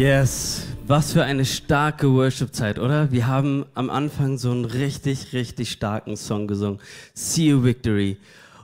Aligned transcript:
Yes, 0.00 0.62
was 0.86 1.12
für 1.12 1.24
eine 1.24 1.44
starke 1.44 2.10
Worship-Zeit, 2.10 2.78
oder? 2.78 3.12
Wir 3.12 3.26
haben 3.26 3.66
am 3.74 3.90
Anfang 3.90 4.38
so 4.38 4.50
einen 4.50 4.64
richtig, 4.64 5.34
richtig 5.34 5.72
starken 5.72 6.16
Song 6.16 6.46
gesungen. 6.46 6.80
See 7.12 7.50
You 7.50 7.64
Victory. 7.64 8.16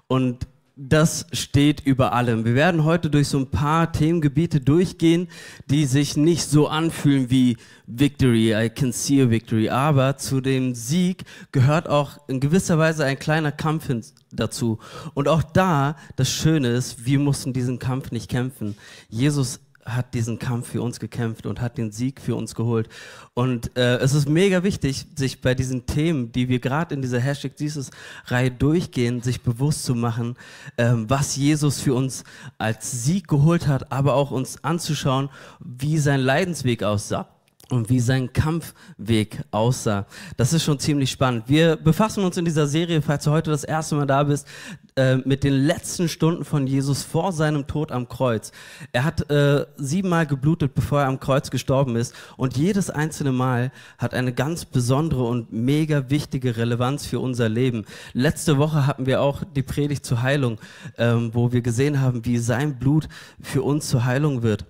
Und 0.07 0.46
das 0.77 1.27
steht 1.33 1.83
über 1.84 2.15
allem. 2.15 2.46
Wir 2.46 2.55
werden 2.55 2.84
heute 2.84 3.10
durch 3.10 3.29
so 3.29 3.38
ein 3.38 3.51
paar 3.51 3.93
Themengebiete 3.93 4.62
durchgehen, 4.62 5.29
die 5.69 5.84
sich 5.84 6.16
nicht 6.16 6.45
so 6.45 6.69
anfühlen 6.69 7.29
wie 7.29 7.59
Victory, 7.87 8.55
I 8.55 8.71
can 8.71 8.93
see 8.93 9.21
a 9.21 9.29
victory. 9.29 9.68
Aber 9.68 10.16
zu 10.16 10.41
dem 10.41 10.74
Sieg 10.74 11.24
gehört 11.52 11.87
auch 11.87 12.18
in 12.29 12.41
gewisser 12.41 12.79
Weise 12.79 13.05
ein 13.05 13.18
kleiner 13.18 13.52
Kampf 13.52 13.91
dazu. 14.32 14.79
Und 15.12 15.29
auch 15.29 15.43
da, 15.43 15.96
das 16.16 16.30
Schöne 16.30 16.68
ist, 16.68 17.05
wir 17.05 17.18
mussten 17.18 17.52
diesen 17.52 17.79
Kampf 17.79 18.10
nicht 18.10 18.30
kämpfen. 18.30 18.74
Jesus 19.10 19.60
hat 19.86 20.14
diesen 20.14 20.38
Kampf 20.38 20.68
für 20.70 20.82
uns 20.82 21.00
gekämpft 21.00 21.46
und 21.46 21.60
hat 21.60 21.78
den 21.78 21.92
Sieg 21.92 22.20
für 22.20 22.34
uns 22.34 22.54
geholt. 22.54 22.88
Und 23.34 23.76
äh, 23.76 23.96
es 23.98 24.12
ist 24.12 24.28
mega 24.28 24.62
wichtig, 24.62 25.06
sich 25.14 25.40
bei 25.40 25.54
diesen 25.54 25.86
Themen, 25.86 26.32
die 26.32 26.48
wir 26.48 26.59
gerade 26.59 26.95
in 26.95 27.02
dieser 27.02 27.20
Hashtag 27.20 27.52
Jesus 27.59 27.90
Reihe 28.26 28.50
durchgehen, 28.50 29.22
sich 29.22 29.42
bewusst 29.42 29.84
zu 29.84 29.95
machen, 29.95 30.34
ähm, 30.76 31.09
was 31.09 31.36
Jesus 31.36 31.80
für 31.80 31.95
uns 31.95 32.24
als 32.59 33.04
Sieg 33.04 33.28
geholt 33.28 33.66
hat, 33.68 33.93
aber 33.93 34.15
auch 34.15 34.32
uns 34.32 34.62
anzuschauen, 34.65 35.30
wie 35.60 35.98
sein 35.98 36.21
Leidensweg 36.21 36.82
aussah 36.82 37.35
und 37.70 37.90
wie 37.90 38.00
sein 38.00 38.32
Kampfweg 38.32 39.42
aussah. 39.50 40.06
Das 40.36 40.52
ist 40.52 40.62
schon 40.62 40.78
ziemlich 40.78 41.10
spannend. 41.10 41.45
Wir 41.48 41.76
befassen 41.76 42.24
uns 42.24 42.36
in 42.36 42.45
dieser 42.45 42.66
Serie, 42.66 43.02
falls 43.02 43.24
du 43.24 43.30
heute 43.32 43.50
das 43.50 43.64
erste 43.64 43.96
Mal 43.96 44.06
da 44.06 44.22
bist, 44.22 44.46
äh, 44.95 45.16
mit 45.16 45.42
den 45.42 45.52
letzten 45.52 46.09
Stunden 46.09 46.44
von 46.44 46.66
Jesus 46.66 47.02
vor 47.02 47.32
seinem 47.32 47.66
Tod 47.66 47.90
am 47.90 48.09
Kreuz. 48.09 48.52
Er 48.92 49.04
hat 49.04 49.28
äh, 49.30 49.66
siebenmal 49.76 50.26
geblutet, 50.26 50.74
bevor 50.74 51.00
er 51.00 51.09
am 51.09 51.18
Kreuz 51.18 51.50
gestorben 51.50 51.96
ist. 51.96 52.14
Und 52.37 52.56
jedes 52.56 52.88
einzelne 52.88 53.32
Mal 53.32 53.72
hat 53.98 54.14
eine 54.14 54.32
ganz 54.32 54.64
besondere 54.64 55.24
und 55.24 55.52
mega 55.52 56.09
wichtige 56.09 56.56
Relevanz 56.56 57.04
für 57.06 57.18
unser 57.18 57.48
Leben. 57.48 57.84
Letzte 58.12 58.59
Woche 58.59 58.87
hatten 58.87 59.06
wir 59.06 59.20
auch 59.20 59.42
die 59.44 59.62
Predigt 59.62 60.06
zur 60.06 60.22
Heilung, 60.22 60.59
ähm, 60.98 61.30
wo 61.32 61.52
wir 61.52 61.62
gesehen 61.62 62.00
haben, 62.00 62.24
wie 62.24 62.38
sein 62.38 62.78
Blut 62.78 63.09
für 63.40 63.62
uns 63.62 63.88
zur 63.88 64.04
Heilung 64.04 64.42
wird 64.42 64.64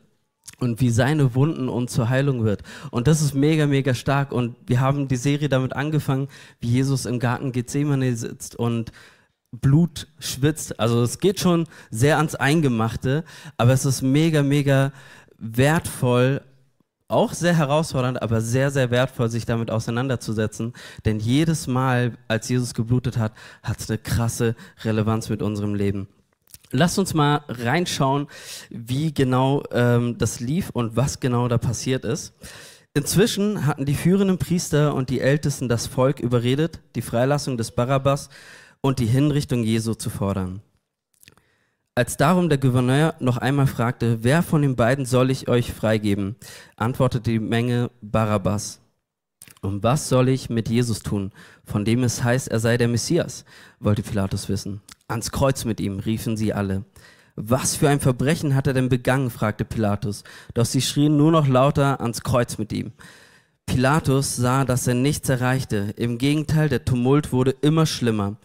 und 0.59 0.81
wie 0.81 0.91
seine 0.91 1.35
Wunden 1.35 1.69
uns 1.69 1.93
zur 1.93 2.09
Heilung 2.09 2.45
wird. 2.45 2.63
Und 2.91 3.07
das 3.09 3.21
ist 3.21 3.35
mega, 3.35 3.67
mega 3.67 3.95
stark. 3.95 4.33
Und 4.33 4.57
wir 4.67 4.81
haben 4.81 5.09
die 5.09 5.17
Serie 5.17 5.49
damit 5.49 5.75
angefangen, 5.75 6.29
wie 6.61 6.69
Jesus 6.69 7.07
im 7.07 7.19
Garten 7.19 7.53
Gethsemane 7.53 8.17
sitzt 8.17 8.57
und 8.57 8.93
Blut 9.53 10.09
schwitzt. 10.19 10.81
Also 10.81 11.03
es 11.03 11.19
geht 11.19 11.41
schon 11.41 11.67
sehr 11.91 12.19
ans 12.19 12.35
Eingemachte, 12.35 13.25
aber 13.57 13.73
es 13.73 13.85
ist 13.85 14.03
mega, 14.03 14.43
mega 14.43 14.93
wertvoll, 15.39 16.43
auch 17.09 17.33
sehr 17.33 17.57
herausfordernd, 17.57 18.21
aber 18.21 18.41
sehr, 18.41 18.71
sehr 18.71 18.91
wertvoll, 18.91 19.31
sich 19.31 19.47
damit 19.47 19.71
auseinanderzusetzen. 19.71 20.73
Denn 21.05 21.21
jedes 21.21 21.67
Mal, 21.67 22.19
als 22.27 22.49
Jesus 22.49 22.75
geblutet 22.75 23.17
hat, 23.17 23.33
hat 23.63 23.79
es 23.79 23.89
eine 23.89 23.99
krasse 23.99 24.57
Relevanz 24.83 25.29
mit 25.29 25.43
unserem 25.43 25.75
Leben. 25.75 26.09
Lasst 26.73 26.99
uns 26.99 27.15
mal 27.15 27.43
reinschauen, 27.49 28.27
wie 28.71 29.15
genau 29.15 29.63
ähm, 29.71 30.19
das 30.19 30.41
lief 30.41 30.71
und 30.71 30.97
was 30.97 31.21
genau 31.21 31.49
da 31.49 31.59
passiert 31.59 32.05
ist. 32.05 32.35
Inzwischen 32.95 33.67
hatten 33.67 33.85
die 33.85 33.95
führenden 33.95 34.39
Priester 34.39 34.95
und 34.95 35.11
die 35.11 35.21
Ältesten 35.21 35.69
das 35.69 35.87
Volk 35.87 36.19
überredet, 36.19 36.81
die 36.95 37.03
Freilassung 37.03 37.57
des 37.59 37.71
Barabbas 37.71 38.31
und 38.81 38.99
die 38.99 39.07
Hinrichtung 39.07 39.63
Jesu 39.63 39.95
zu 39.95 40.11
fordern. 40.11 40.63
Als 41.95 42.17
darum 42.17 42.49
der 42.49 42.59
Gouverneur 42.59 43.15
noch 43.21 43.39
einmal 43.39 43.67
fragte, 43.67 44.23
wer 44.23 44.43
von 44.43 44.63
den 44.63 44.77
beiden 44.77 45.07
soll 45.07 45.31
ich 45.31 45.49
euch 45.49 45.73
freigeben, 45.73 46.37
antwortete 46.77 47.31
die 47.31 47.39
Menge 47.39 47.91
Barabbas. 48.03 48.81
Und 49.63 49.83
was 49.83 50.09
soll 50.09 50.29
ich 50.29 50.51
mit 50.51 50.69
Jesus 50.69 51.01
tun, 51.01 51.33
von 51.65 51.85
dem 51.85 52.03
es 52.03 52.23
heißt, 52.23 52.49
er 52.49 52.61
sei 52.61 52.77
der 52.77 52.89
Messias? 52.89 53.45
wollte 53.81 54.03
Pilatus 54.03 54.49
wissen. 54.49 54.81
Ans 55.09 55.31
Kreuz 55.31 55.65
mit 55.65 55.81
ihm, 55.81 55.99
riefen 56.01 56.37
sie 56.37 56.53
alle. 56.53 56.85
Was 57.37 57.77
für 57.77 57.89
ein 57.89 58.01
Verbrechen 58.01 58.55
hat 58.55 58.67
er 58.67 58.73
denn 58.73 58.89
begangen? 58.89 59.31
fragte 59.31 59.65
Pilatus. 59.65 60.25
Doch 60.55 60.65
sie 60.65 60.81
schrien 60.81 61.17
nur 61.17 61.31
noch 61.31 61.47
lauter 61.47 62.01
ans 62.01 62.23
Kreuz 62.23 62.57
mit 62.59 62.73
ihm. 62.73 62.93
Pilatus 63.67 64.37
sah, 64.37 64.65
dass 64.65 64.87
er 64.87 64.95
nichts 64.95 65.29
erreichte. 65.29 65.93
Im 65.97 66.19
Gegenteil, 66.19 66.69
der 66.69 66.85
Tumult 66.85 67.33
wurde 67.33 67.51
immer 67.61 67.85
schlimmer. 67.85 68.37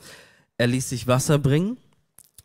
Er 0.58 0.68
ließ 0.68 0.90
sich 0.90 1.08
Wasser 1.08 1.40
bringen, 1.40 1.78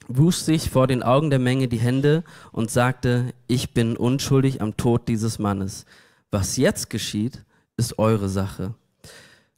wusch 0.08 0.36
sich 0.36 0.70
vor 0.70 0.86
den 0.86 1.02
Augen 1.02 1.30
der 1.30 1.38
Menge 1.38 1.68
die 1.68 1.80
Hände 1.80 2.22
und 2.52 2.70
sagte, 2.70 3.34
ich 3.48 3.74
bin 3.74 3.96
unschuldig 3.96 4.62
am 4.62 4.76
Tod 4.76 5.08
dieses 5.08 5.38
Mannes. 5.38 5.84
Was 6.30 6.56
jetzt 6.56 6.90
geschieht, 6.90 7.44
ist 7.76 7.98
eure 7.98 8.28
Sache. 8.28 8.74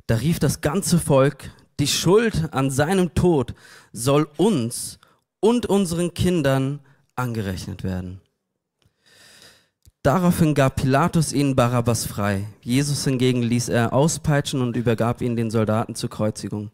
Da 0.07 0.17
rief 0.17 0.39
das 0.39 0.61
ganze 0.61 0.99
Volk, 0.99 1.51
die 1.81 1.87
Schuld 1.87 2.53
an 2.53 2.71
seinem 2.71 3.15
Tod 3.15 3.55
soll 3.93 4.29
uns 4.37 4.99
und 5.41 5.67
unseren 5.67 6.15
Kindern 6.15 6.81
angerechnet 7.15 7.85
werden. 7.85 8.21
Daraufhin 10.03 10.55
gab 10.55 10.77
Pilatus 10.77 11.33
ihnen 11.33 11.57
Barabbas 11.57 12.07
frei. 12.07 12.47
Jesus 12.63 13.05
hingegen 13.05 13.43
ließ 13.43 13.69
er 13.69 13.93
auspeitschen 13.93 14.63
und 14.63 14.77
übergab 14.77 15.21
ihn 15.21 15.37
den 15.37 15.51
Soldaten 15.51 15.95
zur 15.95 16.09
Kreuzigung. 16.09 16.71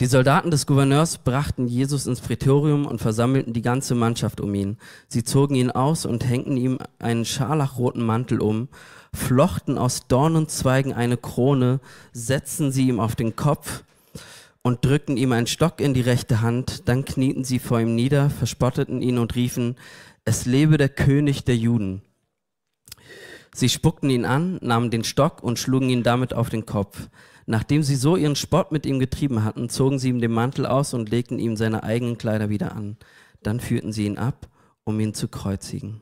Die 0.00 0.06
Soldaten 0.06 0.50
des 0.50 0.66
Gouverneurs 0.66 1.18
brachten 1.18 1.68
Jesus 1.68 2.06
ins 2.06 2.20
Prätorium 2.20 2.84
und 2.84 3.00
versammelten 3.00 3.52
die 3.52 3.62
ganze 3.62 3.94
Mannschaft 3.94 4.40
um 4.40 4.52
ihn. 4.54 4.76
Sie 5.06 5.22
zogen 5.22 5.54
ihn 5.54 5.70
aus 5.70 6.04
und 6.04 6.28
hängten 6.28 6.56
ihm 6.56 6.78
einen 6.98 7.24
scharlachroten 7.24 8.04
Mantel 8.04 8.40
um, 8.40 8.68
flochten 9.14 9.78
aus 9.78 10.08
Dornenzweigen 10.08 10.92
eine 10.92 11.16
Krone, 11.16 11.78
setzten 12.12 12.72
sie 12.72 12.88
ihm 12.88 12.98
auf 12.98 13.14
den 13.14 13.36
Kopf 13.36 13.84
und 14.62 14.84
drückten 14.84 15.16
ihm 15.16 15.30
einen 15.30 15.46
Stock 15.46 15.80
in 15.80 15.94
die 15.94 16.00
rechte 16.00 16.40
Hand. 16.40 16.88
Dann 16.88 17.04
knieten 17.04 17.44
sie 17.44 17.60
vor 17.60 17.78
ihm 17.78 17.94
nieder, 17.94 18.30
verspotteten 18.30 19.00
ihn 19.00 19.18
und 19.18 19.36
riefen, 19.36 19.76
es 20.24 20.44
lebe 20.44 20.76
der 20.76 20.88
König 20.88 21.44
der 21.44 21.56
Juden. 21.56 22.02
Sie 23.54 23.68
spuckten 23.68 24.10
ihn 24.10 24.24
an, 24.24 24.58
nahmen 24.60 24.90
den 24.90 25.04
Stock 25.04 25.40
und 25.44 25.60
schlugen 25.60 25.88
ihn 25.88 26.02
damit 26.02 26.34
auf 26.34 26.50
den 26.50 26.66
Kopf. 26.66 27.08
Nachdem 27.46 27.82
sie 27.82 27.96
so 27.96 28.16
ihren 28.16 28.36
Spott 28.36 28.72
mit 28.72 28.86
ihm 28.86 28.98
getrieben 28.98 29.44
hatten, 29.44 29.68
zogen 29.68 29.98
sie 29.98 30.08
ihm 30.08 30.20
den 30.20 30.32
Mantel 30.32 30.66
aus 30.66 30.94
und 30.94 31.10
legten 31.10 31.38
ihm 31.38 31.56
seine 31.56 31.82
eigenen 31.82 32.18
Kleider 32.18 32.48
wieder 32.48 32.74
an. 32.74 32.96
Dann 33.42 33.60
führten 33.60 33.92
sie 33.92 34.06
ihn 34.06 34.18
ab, 34.18 34.48
um 34.84 34.98
ihn 35.00 35.14
zu 35.14 35.28
kreuzigen. 35.28 36.00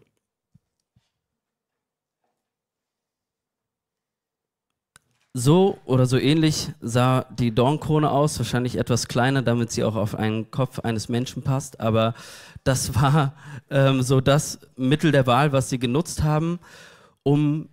So 5.34 5.78
oder 5.86 6.04
so 6.04 6.18
ähnlich 6.18 6.68
sah 6.82 7.22
die 7.22 7.54
Dornkrone 7.54 8.10
aus, 8.10 8.38
wahrscheinlich 8.38 8.76
etwas 8.76 9.08
kleiner, 9.08 9.40
damit 9.40 9.70
sie 9.70 9.82
auch 9.82 9.96
auf 9.96 10.14
einen 10.14 10.50
Kopf 10.50 10.80
eines 10.80 11.08
Menschen 11.08 11.42
passt, 11.42 11.80
aber 11.80 12.12
das 12.64 12.94
war 12.94 13.34
ähm, 13.70 14.02
so 14.02 14.20
das 14.20 14.58
Mittel 14.76 15.10
der 15.10 15.26
Wahl, 15.26 15.52
was 15.52 15.70
sie 15.70 15.78
genutzt 15.78 16.22
haben, 16.22 16.58
um 17.22 17.70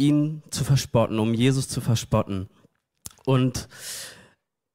ihn 0.00 0.42
zu 0.50 0.64
verspotten, 0.64 1.18
um 1.18 1.34
Jesus 1.34 1.68
zu 1.68 1.80
verspotten. 1.80 2.48
Und 3.24 3.68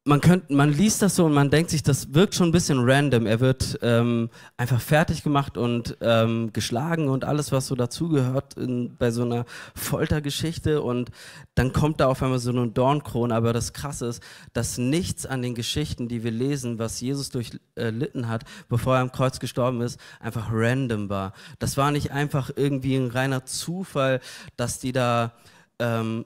man, 0.07 0.21
könnt, 0.21 0.51
man 0.51 0.71
liest 0.71 1.01
das 1.01 1.15
so 1.15 1.25
und 1.25 1.33
man 1.33 1.49
denkt 1.49 1.71
sich, 1.71 1.81
das 1.81 2.13
wirkt 2.13 2.35
schon 2.35 2.49
ein 2.49 2.51
bisschen 2.51 2.77
random. 2.79 3.25
Er 3.25 3.39
wird 3.39 3.79
ähm, 3.81 4.29
einfach 4.55 4.79
fertig 4.79 5.23
gemacht 5.23 5.57
und 5.57 5.97
ähm, 5.99 6.53
geschlagen 6.53 7.09
und 7.09 7.25
alles, 7.25 7.51
was 7.51 7.65
so 7.65 7.75
dazugehört 7.75 8.55
bei 8.99 9.09
so 9.09 9.23
einer 9.23 9.45
Foltergeschichte. 9.73 10.83
Und 10.83 11.09
dann 11.55 11.73
kommt 11.73 11.99
da 11.99 12.07
auf 12.07 12.21
einmal 12.21 12.37
so 12.37 12.51
eine 12.51 12.67
Dornkrone. 12.67 13.33
Aber 13.33 13.51
das 13.51 13.73
Krasse 13.73 14.05
ist, 14.05 14.21
dass 14.53 14.77
nichts 14.77 15.25
an 15.25 15.41
den 15.41 15.55
Geschichten, 15.55 16.07
die 16.07 16.23
wir 16.23 16.31
lesen, 16.31 16.77
was 16.77 17.01
Jesus 17.01 17.31
durchlitten 17.31 18.29
hat, 18.29 18.43
bevor 18.69 18.97
er 18.97 19.01
am 19.01 19.11
Kreuz 19.11 19.39
gestorben 19.39 19.81
ist, 19.81 19.99
einfach 20.19 20.49
random 20.51 21.09
war. 21.09 21.33
Das 21.57 21.77
war 21.77 21.89
nicht 21.89 22.11
einfach 22.11 22.51
irgendwie 22.55 22.95
ein 22.95 23.09
reiner 23.09 23.45
Zufall, 23.45 24.21
dass 24.55 24.77
die 24.77 24.91
da 24.91 25.33
ähm, 25.79 26.25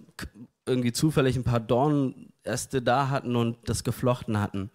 irgendwie 0.65 0.91
zufällig 0.91 1.37
ein 1.37 1.45
paar 1.45 1.61
Dornäste 2.43 2.81
da 2.81 3.09
hatten 3.09 3.35
und 3.35 3.57
das 3.65 3.83
geflochten 3.83 4.39
hatten. 4.39 4.69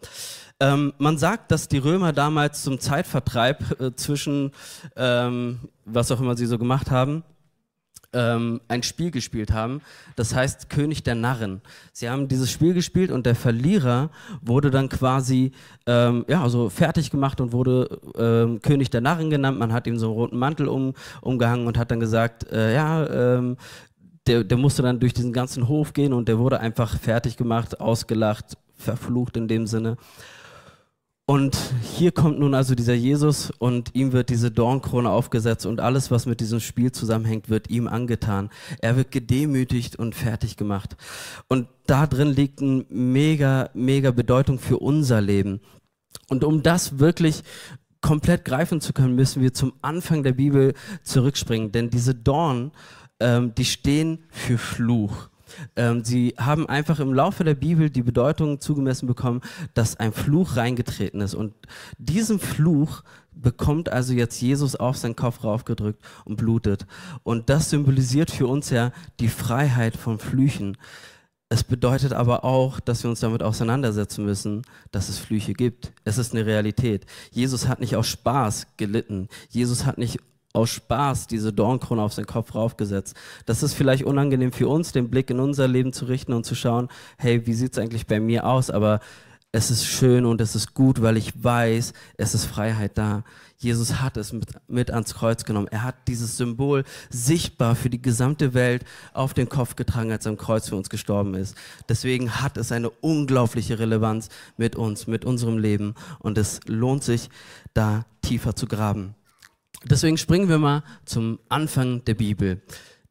Ähm, 0.61 0.93
man 0.99 1.19
sagt, 1.19 1.51
dass 1.51 1.69
die 1.69 1.79
Römer 1.79 2.13
damals 2.13 2.63
zum 2.63 2.79
Zeitvertreib 2.79 3.81
äh, 3.81 3.95
zwischen, 3.95 4.53
ähm, 4.97 5.61
was 5.85 6.11
auch 6.13 6.21
immer 6.21 6.37
sie 6.37 6.47
so 6.47 6.59
gemacht 6.59 6.91
haben, 6.91 7.25
ähm, 8.13 8.61
ein 8.69 8.83
Spiel 8.83 9.11
gespielt 9.11 9.51
haben. 9.53 9.81
Das 10.15 10.35
heißt 10.35 10.71
König 10.71 11.03
der 11.03 11.17
Narren. 11.17 11.63
Sie 11.93 12.09
haben 12.09 12.29
dieses 12.29 12.51
Spiel 12.51 12.73
gespielt 12.73 13.11
und 13.11 13.27
der 13.27 13.35
Verlierer 13.35 14.11
wurde 14.41 14.71
dann 14.71 14.89
quasi 14.89 15.51
ähm, 15.87 16.25
ja, 16.29 16.43
also 16.43 16.71
fertig 16.71 17.11
gemacht 17.11 17.41
und 17.41 17.53
wurde 17.53 18.01
ähm, 18.17 18.63
König 18.63 18.91
der 18.91 19.01
Narren 19.01 19.31
genannt. 19.31 19.59
Man 19.59 19.73
hat 19.73 19.89
ihm 19.89 19.99
so 19.99 20.07
einen 20.07 20.15
roten 20.15 20.39
Mantel 20.39 20.69
um, 20.69 20.95
umgehangen 21.23 21.67
und 21.67 21.77
hat 21.77 21.91
dann 21.91 21.99
gesagt, 21.99 22.51
äh, 22.53 22.75
ja, 22.75 23.07
ähm, 23.37 23.57
der, 24.27 24.45
der 24.45 24.59
musste 24.59 24.83
dann 24.83 25.01
durch 25.01 25.15
diesen 25.15 25.33
ganzen 25.33 25.69
Hof 25.69 25.93
gehen 25.93 26.13
und 26.13 26.29
der 26.29 26.39
wurde 26.39 26.61
einfach 26.61 26.99
fertig 26.99 27.37
gemacht, 27.37 27.81
ausgelacht, 27.81 28.57
verflucht 28.77 29.37
in 29.37 29.49
dem 29.49 29.67
Sinne. 29.67 29.97
Und 31.27 31.57
hier 31.81 32.13
kommt 32.13 32.39
nun 32.39 32.55
also 32.55 32.75
dieser 32.75 32.93
Jesus 32.93 33.51
und 33.51 33.95
ihm 33.95 34.13
wird 34.13 34.29
diese 34.29 34.51
Dornkrone 34.51 35.09
aufgesetzt 35.09 35.65
und 35.65 35.81
alles, 35.81 36.11
was 36.11 36.27
mit 36.27 36.41
diesem 36.41 36.61
Spiel 36.61 36.93
zusammenhängt, 36.93 37.49
wird 37.49 37.71
ihm 37.71 37.89
angetan. 37.89 38.51
Er 38.81 38.97
wird 38.97 39.11
gedemütigt 39.11 39.97
und 39.97 40.15
fertig 40.15 40.59
gemacht. 40.59 40.97
Und 41.49 41.69
da 41.87 42.07
drin 42.07 42.29
liegt 42.29 42.61
eine 42.61 42.85
mega, 42.91 43.71
mega 43.73 44.11
Bedeutung 44.11 44.59
für 44.59 44.79
unser 44.79 45.23
Leben. 45.23 45.61
Und 46.29 46.45
um 46.45 46.63
das 46.63 46.99
wirklich 46.99 47.43
komplett 48.03 48.45
greifen 48.45 48.83
zu 48.83 48.93
können, 48.93 49.15
müssen 49.15 49.41
wir 49.41 49.55
zum 49.55 49.73
Anfang 49.81 50.25
der 50.25 50.33
Bibel 50.33 50.75
zurückspringen. 51.05 51.73
Denn 51.73 51.89
diese 51.89 52.15
Dorn, 52.15 52.71
ähm, 53.21 53.55
die 53.55 53.65
stehen 53.65 54.25
für 54.31 54.59
Fluch. 54.59 55.29
Ähm, 55.77 56.05
sie 56.05 56.35
haben 56.39 56.69
einfach 56.69 57.01
im 57.01 57.13
Laufe 57.13 57.45
der 57.45 57.55
Bibel 57.55 57.91
die 57.91 58.03
Bedeutung 58.03 58.61
zugemessen 58.61 59.07
bekommen, 59.07 59.41
dass 59.75 59.99
ein 59.99 60.13
Fluch 60.13 60.57
reingetreten 60.57 61.21
ist. 61.21 61.35
Und 61.35 61.55
diesen 61.99 62.39
Fluch 62.39 63.03
bekommt 63.33 63.89
also 63.89 64.13
jetzt 64.13 64.41
Jesus 64.41 64.77
auf 64.77 64.97
seinen 64.97 65.17
Kopf 65.17 65.45
raufgedrückt 65.45 66.03
und 66.25 66.37
blutet. 66.37 66.87
Und 67.23 67.51
das 67.51 67.71
symbolisiert 67.71 68.31
für 68.31 68.47
uns 68.47 68.71
ja 68.71 68.93
die 69.21 69.29
Freiheit 69.29 69.97
von 69.97 70.19
Flüchen. 70.19 70.77
Es 71.49 71.63
bedeutet 71.63 72.13
aber 72.13 72.45
auch, 72.45 72.81
dass 72.81 73.03
wir 73.05 73.11
uns 73.11 73.21
damit 73.21 73.43
auseinandersetzen 73.43 74.25
müssen, 74.25 74.63
dass 74.91 75.09
es 75.09 75.19
Flüche 75.19 75.53
gibt. 75.53 75.93
Es 76.05 76.19
ist 76.19 76.33
eine 76.33 76.47
Realität. 76.47 77.07
Jesus 77.31 77.69
hat 77.69 77.81
nicht 77.81 77.97
aus 77.97 78.09
Spaß 78.09 78.67
gelitten. 78.77 79.29
Jesus 79.51 79.85
hat 79.85 79.99
nicht 79.99 80.19
aus 80.55 80.71
Spaß 80.71 81.27
diese 81.27 81.53
Dornkrone 81.53 82.01
auf 82.01 82.15
seinen 82.15 82.27
Kopf 82.27 82.55
raufgesetzt. 82.55 83.17
Das 83.45 83.63
ist 83.63 83.75
vielleicht 83.75 84.05
unangenehm 84.05 84.53
für 84.53 84.69
uns, 84.69 84.93
den 84.93 85.11
Blick 85.11 85.29
in 85.29 85.41
unser 85.41 85.69
Leben 85.69 85.93
zu 85.93 86.07
richten 86.07 86.33
und 86.33 86.47
zu 86.47 86.55
schauen, 86.55 86.89
hey, 87.19 87.47
wie 87.47 87.55
sieht 87.55 87.73
es 87.73 87.79
eigentlich 87.79 88.07
bei 88.07 88.21
mir 88.21 88.47
aus? 88.47 88.71
Aber 88.71 89.01
es 89.51 89.71
ist 89.71 89.85
schön 89.85 90.25
und 90.25 90.41
es 90.41 90.55
ist 90.55 90.75
gut, 90.75 91.03
weil 91.03 91.17
ich 91.17 91.45
weiß, 91.45 91.93
es 92.17 92.35
ist 92.35 92.47
Freiheit 92.47 92.97
da. 92.97 93.25
Jesus 93.57 94.01
hat 94.01 94.17
es 94.17 94.33
mit, 94.33 94.49
mit, 94.69 94.91
ans 94.91 95.15
Kreuz 95.15 95.45
genommen. 95.45 95.69
Er 95.69 95.83
hat 95.83 95.95
dieses 96.07 96.37
Symbol 96.37 96.85
sichtbar 97.11 97.75
für 97.77 97.91
die 97.91 98.03
gesamte 98.03 98.53
Welt 98.55 98.85
auf 99.13 99.33
den 99.33 99.49
Kopf 99.49 99.75
getragen, 99.77 100.13
als 100.13 100.27
er 100.27 100.31
am 100.31 100.39
Kreuz 100.39 100.69
für 100.69 100.77
uns 100.77 100.89
gestorben 100.89 101.35
ist. 101.35 101.57
Deswegen 101.89 102.41
hat 102.41 102.57
es 102.57 102.73
eine 102.73 102.91
unglaubliche 102.91 103.79
Relevanz 103.79 104.29
mit 104.57 104.77
uns, 104.77 105.07
mit 105.07 105.25
unserem 105.25 105.59
Leben. 105.59 105.95
Und 106.19 106.37
es 106.37 106.61
lohnt 106.67 107.05
sich, 107.05 107.31
da 107.75 108.05
tiefer 108.23 108.57
zu 108.57 108.67
graben. 108.67 109.15
Deswegen 109.85 110.17
springen 110.17 110.49
wir 110.49 110.59
mal 110.59 110.83
zum 111.05 111.39
Anfang 111.49 112.05
der 112.05 112.15
Bibel. 112.15 112.63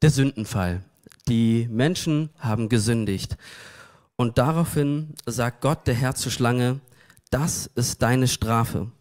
Der 0.01 0.09
Sündenfall. 0.09 0.83
Die 1.27 1.67
Menschen 1.71 2.29
haben 2.39 2.67
gesündigt. 2.67 3.37
Und 4.15 4.37
daraufhin 4.37 5.13
sagt 5.25 5.61
Gott, 5.61 5.87
der 5.87 5.93
Herr 5.93 6.15
zur 6.15 6.31
Schlange, 6.31 6.81
das 7.29 7.69
ist 7.75 8.01
deine 8.01 8.27
Strafe. 8.27 8.91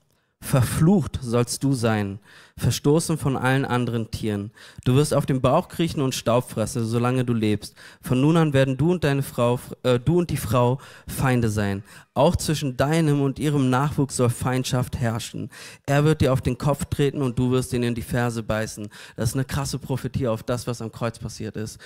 Verflucht 0.43 1.21
sollst 1.23 1.63
du 1.63 1.73
sein, 1.73 2.19
verstoßen 2.59 3.17
von 3.17 3.37
allen 3.37 3.65
anderen 3.65 4.11
Tieren. 4.11 4.51
Du 4.85 4.97
wirst 4.97 5.15
auf 5.15 5.25
dem 5.25 5.41
Bauch 5.41 5.69
kriechen 5.69 6.03
und 6.03 6.17
Staub 6.17 6.51
fressen, 6.51 6.85
solange 6.85 7.25
du 7.25 7.33
lebst. 7.33 7.77
Von 8.03 8.21
nun 8.21 8.37
an 8.37 8.53
werden 8.53 8.77
du 8.77 8.91
und 8.91 9.05
deine 9.05 9.23
Frau, 9.23 9.61
äh, 9.85 10.01
du 10.01 10.19
und 10.19 10.31
die 10.31 10.37
Frau 10.37 10.79
Feinde 11.07 11.49
sein. 11.49 11.85
Auch 12.13 12.35
zwischen 12.35 12.77
deinem 12.77 13.23
und 13.23 13.39
ihrem 13.39 13.71
Nachwuchs 13.71 14.17
soll 14.17 14.31
Feindschaft 14.31 14.99
herrschen. 14.99 15.49
Er 15.87 16.05
wird 16.05 16.21
dir 16.21 16.33
auf 16.33 16.41
den 16.41 16.59
Kopf 16.59 16.87
treten 16.87 17.23
und 17.23 17.39
du 17.39 17.53
wirst 17.53 17.73
ihn 17.73 17.85
in 17.85 17.95
die 17.95 18.03
Ferse 18.03 18.43
beißen. 18.43 18.89
Das 19.15 19.31
ist 19.31 19.37
eine 19.37 19.45
krasse 19.45 19.79
Prophetie 19.79 20.27
auf 20.27 20.43
das, 20.43 20.67
was 20.67 20.83
am 20.83 20.91
Kreuz 20.91 21.21
passiert 21.21 21.57
ist. 21.57 21.79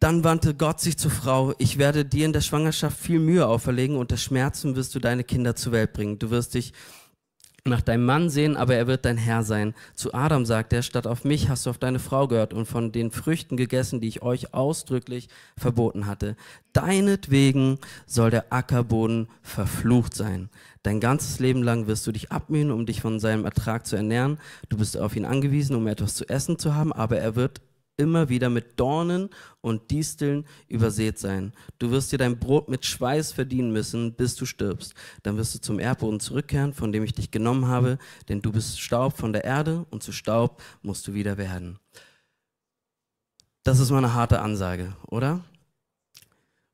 Dann 0.00 0.22
wandte 0.24 0.54
Gott 0.54 0.80
sich 0.80 0.96
zur 0.96 1.10
Frau, 1.10 1.54
ich 1.58 1.76
werde 1.76 2.04
dir 2.04 2.24
in 2.24 2.32
der 2.32 2.40
Schwangerschaft 2.40 2.96
viel 2.96 3.18
Mühe 3.18 3.46
auferlegen, 3.46 3.96
unter 3.96 4.16
Schmerzen 4.16 4.76
wirst 4.76 4.94
du 4.94 5.00
deine 5.00 5.24
Kinder 5.24 5.56
zur 5.56 5.72
Welt 5.72 5.92
bringen. 5.92 6.18
Du 6.18 6.30
wirst 6.30 6.54
dich 6.54 6.72
nach 7.64 7.82
deinem 7.82 8.04
Mann 8.04 8.30
sehen, 8.30 8.56
aber 8.56 8.74
er 8.74 8.86
wird 8.86 9.04
dein 9.04 9.16
Herr 9.16 9.42
sein. 9.42 9.74
Zu 9.94 10.14
Adam 10.14 10.46
sagt 10.46 10.72
er, 10.72 10.82
statt 10.82 11.06
auf 11.06 11.24
mich 11.24 11.48
hast 11.48 11.66
du 11.66 11.70
auf 11.70 11.78
deine 11.78 11.98
Frau 11.98 12.28
gehört 12.28 12.54
und 12.54 12.66
von 12.66 12.92
den 12.92 13.10
Früchten 13.10 13.56
gegessen, 13.56 14.00
die 14.00 14.08
ich 14.08 14.22
euch 14.22 14.54
ausdrücklich 14.54 15.28
verboten 15.56 16.06
hatte. 16.06 16.36
Deinetwegen 16.72 17.78
soll 18.06 18.30
der 18.30 18.52
Ackerboden 18.52 19.28
verflucht 19.42 20.14
sein. 20.14 20.48
Dein 20.82 21.00
ganzes 21.00 21.40
Leben 21.40 21.62
lang 21.62 21.86
wirst 21.86 22.06
du 22.06 22.12
dich 22.12 22.30
abmühen, 22.30 22.70
um 22.70 22.86
dich 22.86 23.00
von 23.00 23.20
seinem 23.20 23.44
Ertrag 23.44 23.86
zu 23.86 23.96
ernähren. 23.96 24.38
Du 24.68 24.78
bist 24.78 24.96
auf 24.96 25.16
ihn 25.16 25.24
angewiesen, 25.24 25.76
um 25.76 25.86
etwas 25.86 26.14
zu 26.14 26.28
essen 26.28 26.58
zu 26.58 26.74
haben, 26.74 26.92
aber 26.92 27.18
er 27.18 27.36
wird 27.36 27.60
immer 27.98 28.28
wieder 28.28 28.48
mit 28.48 28.80
Dornen 28.80 29.28
und 29.60 29.90
Disteln 29.90 30.46
übersät 30.68 31.18
sein. 31.18 31.52
Du 31.78 31.90
wirst 31.90 32.12
dir 32.12 32.18
dein 32.18 32.38
Brot 32.38 32.68
mit 32.68 32.86
Schweiß 32.86 33.32
verdienen 33.32 33.72
müssen, 33.72 34.14
bis 34.14 34.36
du 34.36 34.46
stirbst. 34.46 34.94
Dann 35.24 35.36
wirst 35.36 35.54
du 35.54 35.60
zum 35.60 35.78
Erdboden 35.80 36.20
zurückkehren, 36.20 36.72
von 36.72 36.92
dem 36.92 37.02
ich 37.02 37.12
dich 37.12 37.30
genommen 37.30 37.66
habe, 37.66 37.98
denn 38.28 38.40
du 38.40 38.52
bist 38.52 38.80
Staub 38.80 39.18
von 39.18 39.32
der 39.32 39.44
Erde 39.44 39.84
und 39.90 40.02
zu 40.02 40.12
Staub 40.12 40.62
musst 40.80 41.06
du 41.08 41.14
wieder 41.14 41.36
werden. 41.36 41.78
Das 43.64 43.80
ist 43.80 43.90
mal 43.90 43.98
eine 43.98 44.14
harte 44.14 44.40
Ansage, 44.40 44.96
oder? 45.08 45.44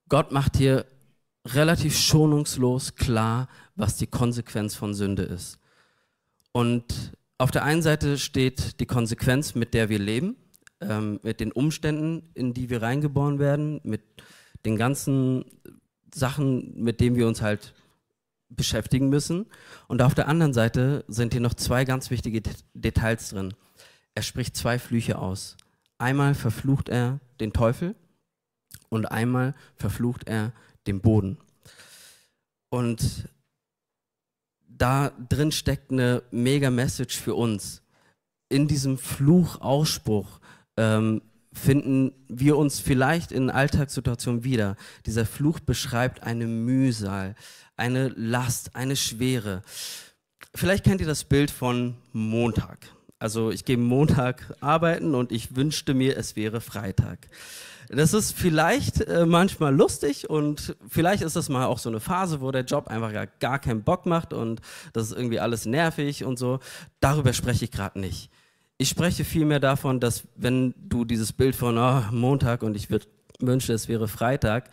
Gott 0.08 0.30
macht 0.30 0.58
hier 0.58 0.84
relativ 1.46 1.98
schonungslos 1.98 2.94
klar, 2.94 3.48
was 3.74 3.96
die 3.96 4.06
Konsequenz 4.06 4.74
von 4.74 4.94
Sünde 4.94 5.22
ist. 5.22 5.58
Und 6.52 7.12
auf 7.38 7.50
der 7.50 7.64
einen 7.64 7.82
Seite 7.82 8.18
steht 8.18 8.78
die 8.78 8.86
Konsequenz, 8.86 9.54
mit 9.54 9.74
der 9.74 9.88
wir 9.88 9.98
leben 9.98 10.36
ähm, 10.88 11.20
mit 11.22 11.40
den 11.40 11.52
Umständen, 11.52 12.30
in 12.34 12.54
die 12.54 12.70
wir 12.70 12.82
reingeboren 12.82 13.38
werden, 13.38 13.80
mit 13.84 14.02
den 14.64 14.76
ganzen 14.76 15.44
Sachen, 16.14 16.82
mit 16.82 17.00
denen 17.00 17.16
wir 17.16 17.26
uns 17.26 17.42
halt 17.42 17.74
beschäftigen 18.48 19.08
müssen. 19.08 19.46
Und 19.88 20.02
auf 20.02 20.14
der 20.14 20.28
anderen 20.28 20.52
Seite 20.52 21.04
sind 21.08 21.32
hier 21.32 21.40
noch 21.40 21.54
zwei 21.54 21.84
ganz 21.84 22.10
wichtige 22.10 22.42
Details 22.74 23.30
drin. 23.30 23.54
Er 24.14 24.22
spricht 24.22 24.56
zwei 24.56 24.78
Flüche 24.78 25.18
aus. 25.18 25.56
Einmal 25.98 26.34
verflucht 26.34 26.88
er 26.88 27.20
den 27.40 27.52
Teufel 27.52 27.94
und 28.88 29.06
einmal 29.06 29.54
verflucht 29.76 30.28
er 30.28 30.52
den 30.86 31.00
Boden. 31.00 31.38
Und 32.68 33.28
da 34.68 35.10
drin 35.28 35.52
steckt 35.52 35.92
eine 35.92 36.22
mega 36.30 36.70
Message 36.70 37.16
für 37.16 37.34
uns. 37.34 37.82
In 38.48 38.68
diesem 38.68 38.98
Fluchausspruch 38.98 40.40
ähm, 40.76 41.22
finden 41.52 42.12
wir 42.28 42.56
uns 42.56 42.80
vielleicht 42.80 43.32
in 43.32 43.50
Alltagssituationen 43.50 44.44
wieder. 44.44 44.76
Dieser 45.06 45.24
Fluch 45.24 45.60
beschreibt 45.60 46.22
eine 46.22 46.46
Mühsal, 46.46 47.34
eine 47.76 48.08
Last, 48.08 48.74
eine 48.74 48.96
Schwere. 48.96 49.62
Vielleicht 50.54 50.84
kennt 50.84 51.00
ihr 51.00 51.06
das 51.06 51.24
Bild 51.24 51.50
von 51.50 51.94
Montag. 52.12 52.78
Also 53.18 53.50
ich 53.50 53.64
gehe 53.64 53.78
Montag 53.78 54.54
arbeiten 54.60 55.14
und 55.14 55.32
ich 55.32 55.56
wünschte 55.56 55.94
mir, 55.94 56.16
es 56.16 56.36
wäre 56.36 56.60
Freitag. 56.60 57.28
Das 57.88 58.14
ist 58.14 58.32
vielleicht 58.32 59.02
äh, 59.02 59.26
manchmal 59.26 59.74
lustig 59.74 60.28
und 60.28 60.76
vielleicht 60.88 61.22
ist 61.22 61.36
das 61.36 61.48
mal 61.48 61.66
auch 61.66 61.78
so 61.78 61.88
eine 61.88 62.00
Phase, 62.00 62.40
wo 62.40 62.50
der 62.50 62.64
Job 62.64 62.88
einfach 62.88 63.12
ja 63.12 63.26
gar 63.40 63.58
keinen 63.58 63.82
Bock 63.82 64.06
macht 64.06 64.32
und 64.32 64.60
das 64.92 65.10
ist 65.10 65.16
irgendwie 65.16 65.40
alles 65.40 65.66
nervig 65.66 66.24
und 66.24 66.38
so. 66.38 66.60
Darüber 67.00 67.32
spreche 67.32 67.66
ich 67.66 67.70
gerade 67.70 68.00
nicht. 68.00 68.30
Ich 68.84 68.90
spreche 68.90 69.24
vielmehr 69.24 69.60
davon, 69.60 69.98
dass 69.98 70.24
wenn 70.36 70.74
du 70.76 71.06
dieses 71.06 71.32
Bild 71.32 71.56
von 71.56 71.78
oh, 71.78 72.02
Montag 72.10 72.62
und 72.62 72.76
ich 72.76 72.88
wünsche, 73.40 73.72
es 73.72 73.88
wäre 73.88 74.08
Freitag, 74.08 74.68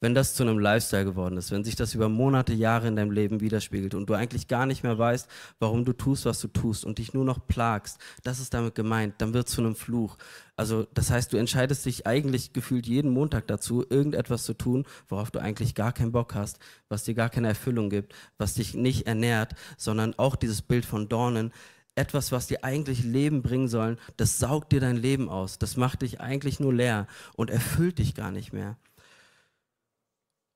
wenn 0.00 0.14
das 0.14 0.34
zu 0.34 0.42
einem 0.42 0.58
Lifestyle 0.58 1.06
geworden 1.06 1.38
ist, 1.38 1.50
wenn 1.50 1.64
sich 1.64 1.74
das 1.74 1.94
über 1.94 2.10
Monate, 2.10 2.52
Jahre 2.52 2.88
in 2.88 2.96
deinem 2.96 3.10
Leben 3.10 3.40
widerspiegelt 3.40 3.94
und 3.94 4.10
du 4.10 4.12
eigentlich 4.12 4.48
gar 4.48 4.66
nicht 4.66 4.82
mehr 4.82 4.98
weißt, 4.98 5.26
warum 5.60 5.86
du 5.86 5.94
tust, 5.94 6.26
was 6.26 6.42
du 6.42 6.48
tust 6.48 6.84
und 6.84 6.98
dich 6.98 7.14
nur 7.14 7.24
noch 7.24 7.46
plagst, 7.46 7.96
das 8.22 8.38
ist 8.38 8.52
damit 8.52 8.74
gemeint, 8.74 9.14
dann 9.16 9.32
wird 9.32 9.48
es 9.48 9.54
zu 9.54 9.62
einem 9.62 9.76
Fluch. 9.76 10.18
Also 10.56 10.86
das 10.92 11.10
heißt, 11.10 11.32
du 11.32 11.38
entscheidest 11.38 11.86
dich 11.86 12.06
eigentlich 12.06 12.52
gefühlt 12.52 12.86
jeden 12.86 13.12
Montag 13.12 13.46
dazu, 13.46 13.82
irgendetwas 13.88 14.44
zu 14.44 14.52
tun, 14.52 14.84
worauf 15.08 15.30
du 15.30 15.38
eigentlich 15.38 15.74
gar 15.74 15.92
keinen 15.92 16.12
Bock 16.12 16.34
hast, 16.34 16.58
was 16.90 17.04
dir 17.04 17.14
gar 17.14 17.30
keine 17.30 17.48
Erfüllung 17.48 17.88
gibt, 17.88 18.14
was 18.36 18.52
dich 18.52 18.74
nicht 18.74 19.06
ernährt, 19.06 19.54
sondern 19.78 20.12
auch 20.18 20.36
dieses 20.36 20.60
Bild 20.60 20.84
von 20.84 21.08
Dornen, 21.08 21.50
etwas, 21.96 22.32
was 22.32 22.46
dir 22.46 22.64
eigentlich 22.64 23.04
Leben 23.04 23.42
bringen 23.42 23.68
soll, 23.68 23.96
das 24.16 24.38
saugt 24.38 24.72
dir 24.72 24.80
dein 24.80 24.96
Leben 24.96 25.28
aus. 25.28 25.58
Das 25.58 25.76
macht 25.76 26.02
dich 26.02 26.20
eigentlich 26.20 26.60
nur 26.60 26.74
leer 26.74 27.06
und 27.36 27.50
erfüllt 27.50 27.98
dich 27.98 28.14
gar 28.14 28.30
nicht 28.30 28.52
mehr. 28.52 28.76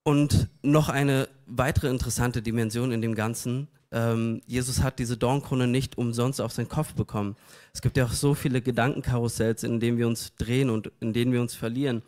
Und 0.03 0.47
noch 0.61 0.89
eine 0.89 1.29
weitere 1.45 1.89
interessante 1.89 2.41
Dimension 2.41 2.91
in 2.91 3.01
dem 3.01 3.15
Ganzen. 3.15 3.67
Ähm, 3.91 4.41
Jesus 4.45 4.81
hat 4.81 4.99
diese 4.99 5.17
Dornkrone 5.17 5.67
nicht 5.67 5.97
umsonst 5.97 6.41
auf 6.41 6.51
seinen 6.51 6.69
Kopf 6.69 6.93
bekommen. 6.93 7.35
Es 7.73 7.81
gibt 7.81 7.97
ja 7.97 8.05
auch 8.05 8.11
so 8.11 8.33
viele 8.33 8.61
Gedankenkarussells, 8.61 9.63
in 9.63 9.79
denen 9.79 9.97
wir 9.97 10.07
uns 10.07 10.35
drehen 10.35 10.69
und 10.69 10.91
in 10.99 11.13
denen 11.13 11.31
wir 11.31 11.41
uns 11.41 11.55
verlieren 11.55 12.01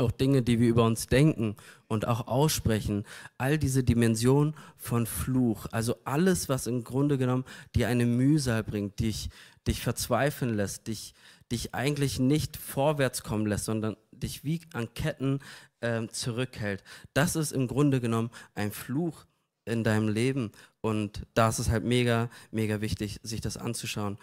auch 0.00 0.10
Dinge, 0.10 0.42
die 0.42 0.60
wir 0.60 0.68
über 0.68 0.84
uns 0.84 1.06
denken 1.06 1.56
und 1.88 2.06
auch 2.06 2.26
aussprechen, 2.26 3.04
all 3.38 3.58
diese 3.58 3.84
Dimension 3.84 4.54
von 4.76 5.06
Fluch, 5.06 5.66
also 5.70 5.96
alles, 6.04 6.48
was 6.48 6.66
im 6.66 6.84
Grunde 6.84 7.18
genommen 7.18 7.44
dir 7.74 7.88
eine 7.88 8.06
Mühsal 8.06 8.64
bringt, 8.64 8.98
dich, 9.00 9.30
dich 9.66 9.80
verzweifeln 9.82 10.54
lässt, 10.54 10.86
dich, 10.86 11.14
dich 11.52 11.74
eigentlich 11.74 12.18
nicht 12.18 12.56
vorwärts 12.56 13.22
kommen 13.22 13.46
lässt, 13.46 13.66
sondern 13.66 13.96
dich 14.10 14.44
wie 14.44 14.60
an 14.72 14.92
Ketten 14.94 15.40
äh, 15.80 16.06
zurückhält. 16.08 16.82
Das 17.14 17.36
ist 17.36 17.52
im 17.52 17.68
Grunde 17.68 18.00
genommen 18.00 18.30
ein 18.54 18.72
Fluch, 18.72 19.24
in 19.64 19.84
deinem 19.84 20.08
Leben. 20.08 20.52
Und 20.80 21.26
da 21.34 21.48
ist 21.48 21.58
es 21.58 21.70
halt 21.70 21.84
mega, 21.84 22.28
mega 22.50 22.80
wichtig, 22.80 23.20
sich 23.22 23.40
das 23.40 23.56
anzuschauen. 23.56 24.18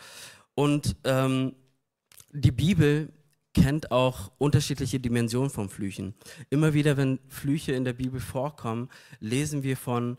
Und 0.55 0.95
ähm, 1.03 1.55
die 2.31 2.51
Bibel 2.51 3.13
kennt 3.61 3.91
auch 3.91 4.31
unterschiedliche 4.37 4.99
Dimensionen 4.99 5.49
von 5.49 5.69
Flüchen. 5.69 6.13
Immer 6.49 6.73
wieder, 6.73 6.97
wenn 6.97 7.19
Flüche 7.27 7.73
in 7.73 7.85
der 7.85 7.93
Bibel 7.93 8.19
vorkommen, 8.19 8.89
lesen 9.19 9.63
wir 9.63 9.77
von 9.77 10.17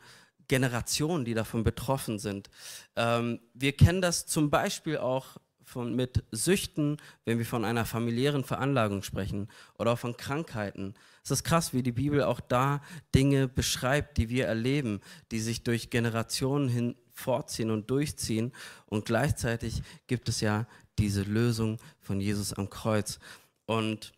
Generationen, 0.49 1.25
die 1.25 1.35
davon 1.35 1.62
betroffen 1.62 2.18
sind. 2.18 2.49
Ähm, 2.97 3.40
wir 3.54 3.73
kennen 3.73 4.00
das 4.00 4.26
zum 4.26 4.50
Beispiel 4.50 4.97
auch 4.97 5.37
von, 5.64 5.95
mit 5.95 6.25
Süchten, 6.33 6.97
wenn 7.26 7.38
wir 7.38 7.45
von 7.45 7.64
einer 7.64 7.85
familiären 7.85 8.45
Veranlagung 8.45 9.02
sprechen 9.02 9.49
oder 9.78 9.92
auch 9.92 9.99
von 9.99 10.16
Krankheiten. 10.16 10.95
Es 11.23 11.30
ist 11.30 11.45
krass, 11.45 11.75
wie 11.75 11.83
die 11.83 11.92
Bibel 11.92 12.23
auch 12.23 12.40
da 12.40 12.83
Dinge 13.14 13.49
beschreibt, 13.49 14.16
die 14.16 14.30
wir 14.30 14.47
erleben, 14.47 15.00
die 15.30 15.40
sich 15.40 15.62
durch 15.62 15.90
Generationen 15.90 16.68
hin 16.68 16.97
fortziehen 17.12 17.71
und 17.71 17.90
durchziehen. 17.90 18.52
Und 18.87 19.04
gleichzeitig 19.04 19.83
gibt 20.07 20.28
es 20.30 20.40
ja 20.40 20.66
diese 20.99 21.23
Lösung 21.23 21.78
von 22.00 22.21
Jesus 22.21 22.52
am 22.52 22.71
Kreuz. 22.71 23.19
Und 23.67 24.12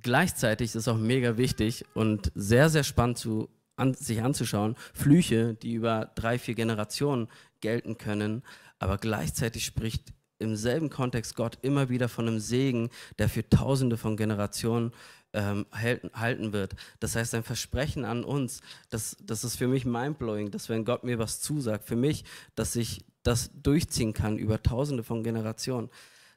gleichzeitig 0.00 0.66
ist 0.66 0.76
es 0.76 0.88
auch 0.88 0.96
mega 0.96 1.36
wichtig 1.36 1.84
und 1.94 2.32
sehr, 2.34 2.68
sehr 2.70 2.84
spannend 2.84 3.18
zu, 3.18 3.48
an, 3.76 3.94
sich 3.94 4.22
anzuschauen, 4.22 4.76
Flüche, 4.94 5.54
die 5.54 5.74
über 5.74 6.10
drei, 6.14 6.38
vier 6.38 6.54
Generationen 6.54 7.28
gelten 7.60 7.98
können, 7.98 8.42
aber 8.78 8.98
gleichzeitig 8.98 9.64
spricht 9.64 10.12
im 10.38 10.56
selben 10.56 10.90
Kontext 10.90 11.36
Gott 11.36 11.58
immer 11.62 11.88
wieder 11.88 12.08
von 12.08 12.26
einem 12.26 12.40
Segen, 12.40 12.90
der 13.18 13.28
für 13.28 13.48
tausende 13.48 13.96
von 13.96 14.16
Generationen 14.16 14.92
ähm, 15.32 15.66
halten, 15.72 16.52
wird. 16.52 16.74
Das 17.00 17.16
heißt, 17.16 17.34
ein 17.34 17.42
Versprechen 17.42 18.04
an 18.04 18.24
uns, 18.24 18.60
das, 18.90 19.16
das 19.22 19.44
ist 19.44 19.56
für 19.56 19.68
mich 19.68 19.84
mindblowing, 19.84 20.50
dass 20.50 20.68
wenn 20.68 20.84
Gott 20.84 21.04
mir 21.04 21.18
was 21.18 21.40
zusagt, 21.40 21.86
für 21.86 21.96
mich, 21.96 22.24
dass 22.54 22.76
ich 22.76 23.04
das 23.22 23.50
durchziehen 23.62 24.12
kann 24.12 24.38
über 24.38 24.62
tausende 24.62 25.02
von 25.02 25.22
Generationen, 25.22 25.90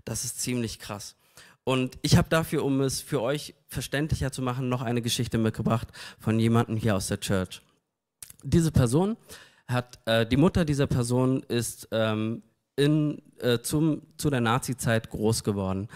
das 0.05 0.23
ist 0.23 0.39
ziemlich 0.39 0.79
krass. 0.79 1.15
Und 1.63 1.97
ich 2.03 2.15
habe 2.15 2.29
dafür, 2.29 2.63
um 2.63 2.79
es 2.81 3.01
für 3.01 3.21
euch 3.21 3.55
verständlicher 3.67 4.31
zu 4.31 4.43
machen, 4.43 4.69
noch 4.69 4.83
eine 4.83 5.01
Geschichte 5.01 5.39
mitgebracht 5.39 5.87
von 6.19 6.39
jemandem 6.39 6.77
hier 6.77 6.95
aus 6.95 7.07
der 7.07 7.19
Church. 7.19 7.61
Diese 8.43 8.71
Person 8.71 9.17
hat, 9.67 9.99
äh, 10.05 10.27
die 10.27 10.37
Mutter 10.37 10.63
dieser 10.63 10.85
Person 10.85 11.41
ist 11.47 11.87
ähm, 11.91 12.43
in, 12.75 13.21
äh, 13.39 13.59
zum, 13.59 14.01
zu 14.17 14.29
der 14.29 14.41
Nazi-Zeit 14.41 15.09
groß 15.09 15.43
geworden. 15.43 15.87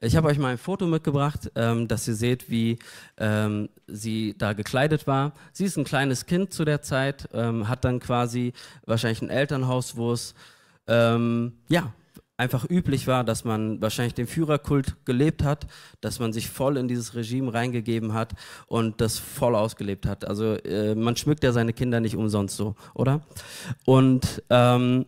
Ich 0.00 0.16
habe 0.16 0.28
euch 0.28 0.38
mal 0.38 0.48
ein 0.48 0.58
Foto 0.58 0.86
mitgebracht, 0.86 1.50
ähm, 1.54 1.88
dass 1.88 2.06
ihr 2.06 2.14
seht, 2.14 2.50
wie 2.50 2.78
ähm, 3.16 3.68
sie 3.86 4.36
da 4.38 4.52
gekleidet 4.52 5.06
war. 5.06 5.32
Sie 5.52 5.64
ist 5.64 5.76
ein 5.76 5.84
kleines 5.84 6.26
Kind 6.26 6.52
zu 6.52 6.64
der 6.64 6.82
Zeit, 6.82 7.28
ähm, 7.32 7.68
hat 7.68 7.84
dann 7.84 8.00
quasi 8.00 8.52
wahrscheinlich 8.86 9.22
ein 9.22 9.30
Elternhaus, 9.30 9.96
wo 9.96 10.12
es 10.12 10.34
ähm, 10.86 11.54
ja, 11.68 11.92
einfach 12.38 12.64
üblich 12.70 13.08
war, 13.08 13.24
dass 13.24 13.44
man 13.44 13.82
wahrscheinlich 13.82 14.14
den 14.14 14.28
Führerkult 14.28 15.04
gelebt 15.04 15.42
hat, 15.42 15.66
dass 16.00 16.20
man 16.20 16.32
sich 16.32 16.48
voll 16.48 16.76
in 16.76 16.86
dieses 16.86 17.16
Regime 17.16 17.52
reingegeben 17.52 18.14
hat 18.14 18.32
und 18.68 19.00
das 19.00 19.18
voll 19.18 19.56
ausgelebt 19.56 20.06
hat. 20.06 20.24
Also 20.24 20.54
äh, 20.54 20.94
man 20.94 21.16
schmückt 21.16 21.42
ja 21.42 21.52
seine 21.52 21.72
Kinder 21.72 21.98
nicht 22.00 22.16
umsonst 22.16 22.56
so, 22.56 22.76
oder? 22.94 23.22
Und 23.84 24.42
ähm, 24.50 25.04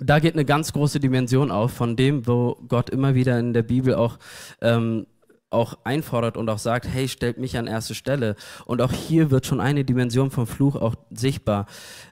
da 0.00 0.18
geht 0.18 0.34
eine 0.34 0.44
ganz 0.44 0.72
große 0.72 0.98
Dimension 0.98 1.50
auf 1.50 1.72
von 1.72 1.96
dem, 1.96 2.26
wo 2.26 2.56
Gott 2.68 2.90
immer 2.90 3.14
wieder 3.14 3.38
in 3.38 3.52
der 3.52 3.62
Bibel 3.62 3.94
auch 3.94 4.18
ähm, 4.60 5.06
auch 5.50 5.78
einfordert 5.84 6.36
und 6.36 6.48
auch 6.48 6.58
sagt, 6.58 6.86
hey, 6.86 7.08
stellt 7.08 7.38
mich 7.38 7.58
an 7.58 7.66
erste 7.66 7.94
Stelle. 7.94 8.36
Und 8.66 8.80
auch 8.80 8.92
hier 8.92 9.30
wird 9.30 9.46
schon 9.46 9.60
eine 9.60 9.84
Dimension 9.84 10.30
vom 10.30 10.46
Fluch 10.46 10.76
auch 10.76 10.94
sichtbar. 11.10 11.66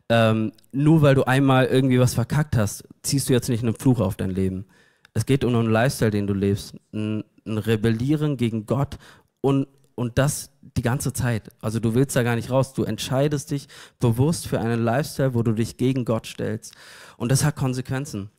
Ähm, 0.09 0.53
nur 0.73 1.03
weil 1.03 1.15
du 1.15 1.23
einmal 1.25 1.67
irgendwie 1.67 2.01
was 2.01 2.15
verkackt 2.15 2.57
hast, 2.57 2.85
ziehst 3.03 3.29
du 3.29 3.33
jetzt 3.33 3.49
nicht 3.49 3.63
einen 3.63 3.77
Fluch 3.77 4.01
auf 4.01 4.17
dein 4.17 4.31
Leben. 4.31 4.67
Es 5.15 5.25
geht 5.25 5.45
um 5.45 5.55
einen 5.55 5.71
Lifestyle, 5.71 6.11
den 6.11 6.27
du 6.27 6.35
lebst. 6.35 6.75
Ein, 6.93 7.25
ein 7.47 7.59
Rebellieren 7.59 8.37
gegen 8.37 8.67
Gott 8.67 8.99
und, 9.41 9.69
und 9.99 10.17
das 10.17 10.51
die 10.77 10.83
ganze 10.83 11.13
Zeit. 11.13 11.51
Also 11.61 11.81
du 11.81 11.93
willst 11.93 12.15
da 12.15 12.23
gar 12.23 12.37
nicht 12.37 12.51
raus. 12.51 12.73
Du 12.73 12.85
entscheidest 12.85 13.51
dich 13.51 13.67
bewusst 13.99 14.47
für 14.47 14.61
einen 14.61 14.85
Lifestyle, 14.85 15.35
wo 15.35 15.43
du 15.43 15.53
dich 15.53 15.77
gegen 15.77 16.05
Gott 16.05 16.27
stellst. 16.27 16.75
Und 17.17 17.33
das 17.33 17.45
hat 17.45 17.57
Konsequenzen. 17.57 18.31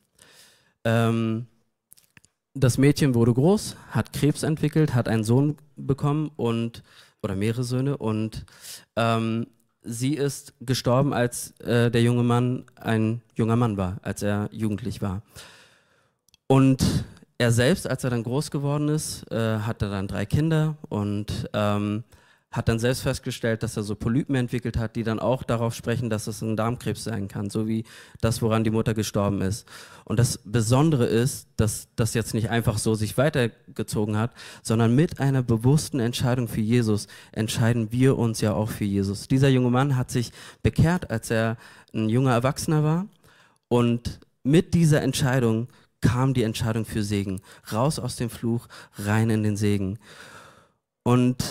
Ähm, 0.84 1.46
das 2.54 2.78
Mädchen 2.78 3.14
wurde 3.14 3.34
groß, 3.34 3.76
hat 3.90 4.14
Krebs 4.14 4.42
entwickelt, 4.42 4.94
hat 4.94 5.06
einen 5.06 5.22
Sohn 5.22 5.58
bekommen 5.76 6.30
und 6.36 6.82
oder 7.22 7.36
mehrere 7.36 7.62
Söhne 7.62 7.98
und 7.98 8.46
ähm, 8.96 9.46
sie 9.82 10.14
ist 10.14 10.54
gestorben, 10.60 11.12
als 11.12 11.50
äh, 11.60 11.90
der 11.90 12.02
junge 12.02 12.22
Mann 12.22 12.64
ein 12.76 13.20
junger 13.34 13.56
Mann 13.56 13.76
war, 13.76 13.98
als 14.00 14.22
er 14.22 14.48
jugendlich 14.50 15.02
war. 15.02 15.20
Und 16.46 17.04
er 17.40 17.52
selbst, 17.52 17.88
als 17.88 18.04
er 18.04 18.10
dann 18.10 18.22
groß 18.22 18.50
geworden 18.50 18.90
ist, 18.90 19.24
äh, 19.32 19.60
hatte 19.60 19.88
dann 19.88 20.06
drei 20.06 20.26
Kinder 20.26 20.76
und 20.90 21.48
ähm, 21.54 22.04
hat 22.50 22.68
dann 22.68 22.78
selbst 22.78 23.00
festgestellt, 23.00 23.62
dass 23.62 23.78
er 23.78 23.82
so 23.82 23.94
Polypen 23.94 24.34
entwickelt 24.34 24.76
hat, 24.76 24.94
die 24.94 25.04
dann 25.04 25.18
auch 25.18 25.42
darauf 25.42 25.74
sprechen, 25.74 26.10
dass 26.10 26.26
es 26.26 26.42
ein 26.42 26.54
Darmkrebs 26.54 27.04
sein 27.04 27.28
kann, 27.28 27.48
so 27.48 27.66
wie 27.66 27.84
das, 28.20 28.42
woran 28.42 28.62
die 28.62 28.70
Mutter 28.70 28.92
gestorben 28.92 29.40
ist. 29.40 29.66
Und 30.04 30.18
das 30.18 30.38
Besondere 30.44 31.06
ist, 31.06 31.48
dass 31.56 31.88
das 31.96 32.12
jetzt 32.12 32.34
nicht 32.34 32.50
einfach 32.50 32.76
so 32.76 32.94
sich 32.94 33.16
weitergezogen 33.16 34.18
hat, 34.18 34.32
sondern 34.62 34.94
mit 34.94 35.18
einer 35.18 35.42
bewussten 35.42 35.98
Entscheidung 35.98 36.46
für 36.46 36.60
Jesus 36.60 37.06
entscheiden 37.32 37.90
wir 37.90 38.18
uns 38.18 38.42
ja 38.42 38.52
auch 38.52 38.68
für 38.68 38.84
Jesus. 38.84 39.28
Dieser 39.28 39.48
junge 39.48 39.70
Mann 39.70 39.96
hat 39.96 40.10
sich 40.10 40.32
bekehrt, 40.62 41.10
als 41.10 41.30
er 41.30 41.56
ein 41.94 42.10
junger 42.10 42.32
Erwachsener 42.32 42.84
war 42.84 43.06
und 43.68 44.20
mit 44.42 44.74
dieser 44.74 45.00
Entscheidung 45.00 45.68
kam 46.00 46.34
die 46.34 46.42
Entscheidung 46.42 46.84
für 46.84 47.02
Segen. 47.02 47.40
Raus 47.72 47.98
aus 47.98 48.16
dem 48.16 48.30
Fluch, 48.30 48.66
rein 48.96 49.30
in 49.30 49.42
den 49.42 49.56
Segen. 49.56 49.98
Und 51.02 51.44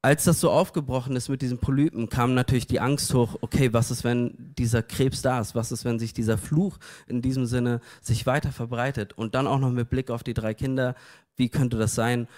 als 0.00 0.24
das 0.24 0.40
so 0.40 0.50
aufgebrochen 0.50 1.16
ist 1.16 1.28
mit 1.28 1.42
diesen 1.42 1.58
Polypen, 1.58 2.08
kam 2.08 2.34
natürlich 2.34 2.66
die 2.66 2.80
Angst 2.80 3.12
hoch, 3.14 3.36
okay, 3.40 3.72
was 3.72 3.90
ist, 3.90 4.04
wenn 4.04 4.54
dieser 4.56 4.82
Krebs 4.82 5.22
da 5.22 5.40
ist? 5.40 5.54
Was 5.54 5.72
ist, 5.72 5.84
wenn 5.84 5.98
sich 5.98 6.14
dieser 6.14 6.38
Fluch 6.38 6.78
in 7.08 7.20
diesem 7.20 7.46
Sinne 7.46 7.80
sich 8.00 8.24
weiter 8.24 8.52
verbreitet? 8.52 9.12
Und 9.14 9.34
dann 9.34 9.46
auch 9.46 9.58
noch 9.58 9.70
mit 9.70 9.90
Blick 9.90 10.10
auf 10.10 10.22
die 10.22 10.34
drei 10.34 10.54
Kinder, 10.54 10.94
wie 11.36 11.48
könnte 11.48 11.78
das 11.78 11.94
sein, 11.94 12.28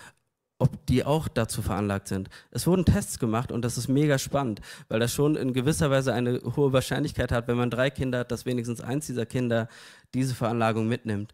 ob 0.60 0.86
die 0.86 1.04
auch 1.04 1.26
dazu 1.26 1.62
veranlagt 1.62 2.06
sind. 2.06 2.28
Es 2.50 2.66
wurden 2.66 2.84
Tests 2.84 3.18
gemacht 3.18 3.50
und 3.50 3.64
das 3.64 3.78
ist 3.78 3.88
mega 3.88 4.18
spannend, 4.18 4.60
weil 4.88 5.00
das 5.00 5.12
schon 5.12 5.34
in 5.34 5.52
gewisser 5.52 5.90
Weise 5.90 6.12
eine 6.12 6.40
hohe 6.56 6.72
Wahrscheinlichkeit 6.72 7.32
hat, 7.32 7.48
wenn 7.48 7.56
man 7.56 7.70
drei 7.70 7.90
Kinder 7.90 8.20
hat, 8.20 8.30
dass 8.30 8.46
wenigstens 8.46 8.80
eins 8.80 9.06
dieser 9.06 9.26
Kinder 9.26 9.68
diese 10.14 10.34
Veranlagung 10.34 10.86
mitnimmt. 10.86 11.32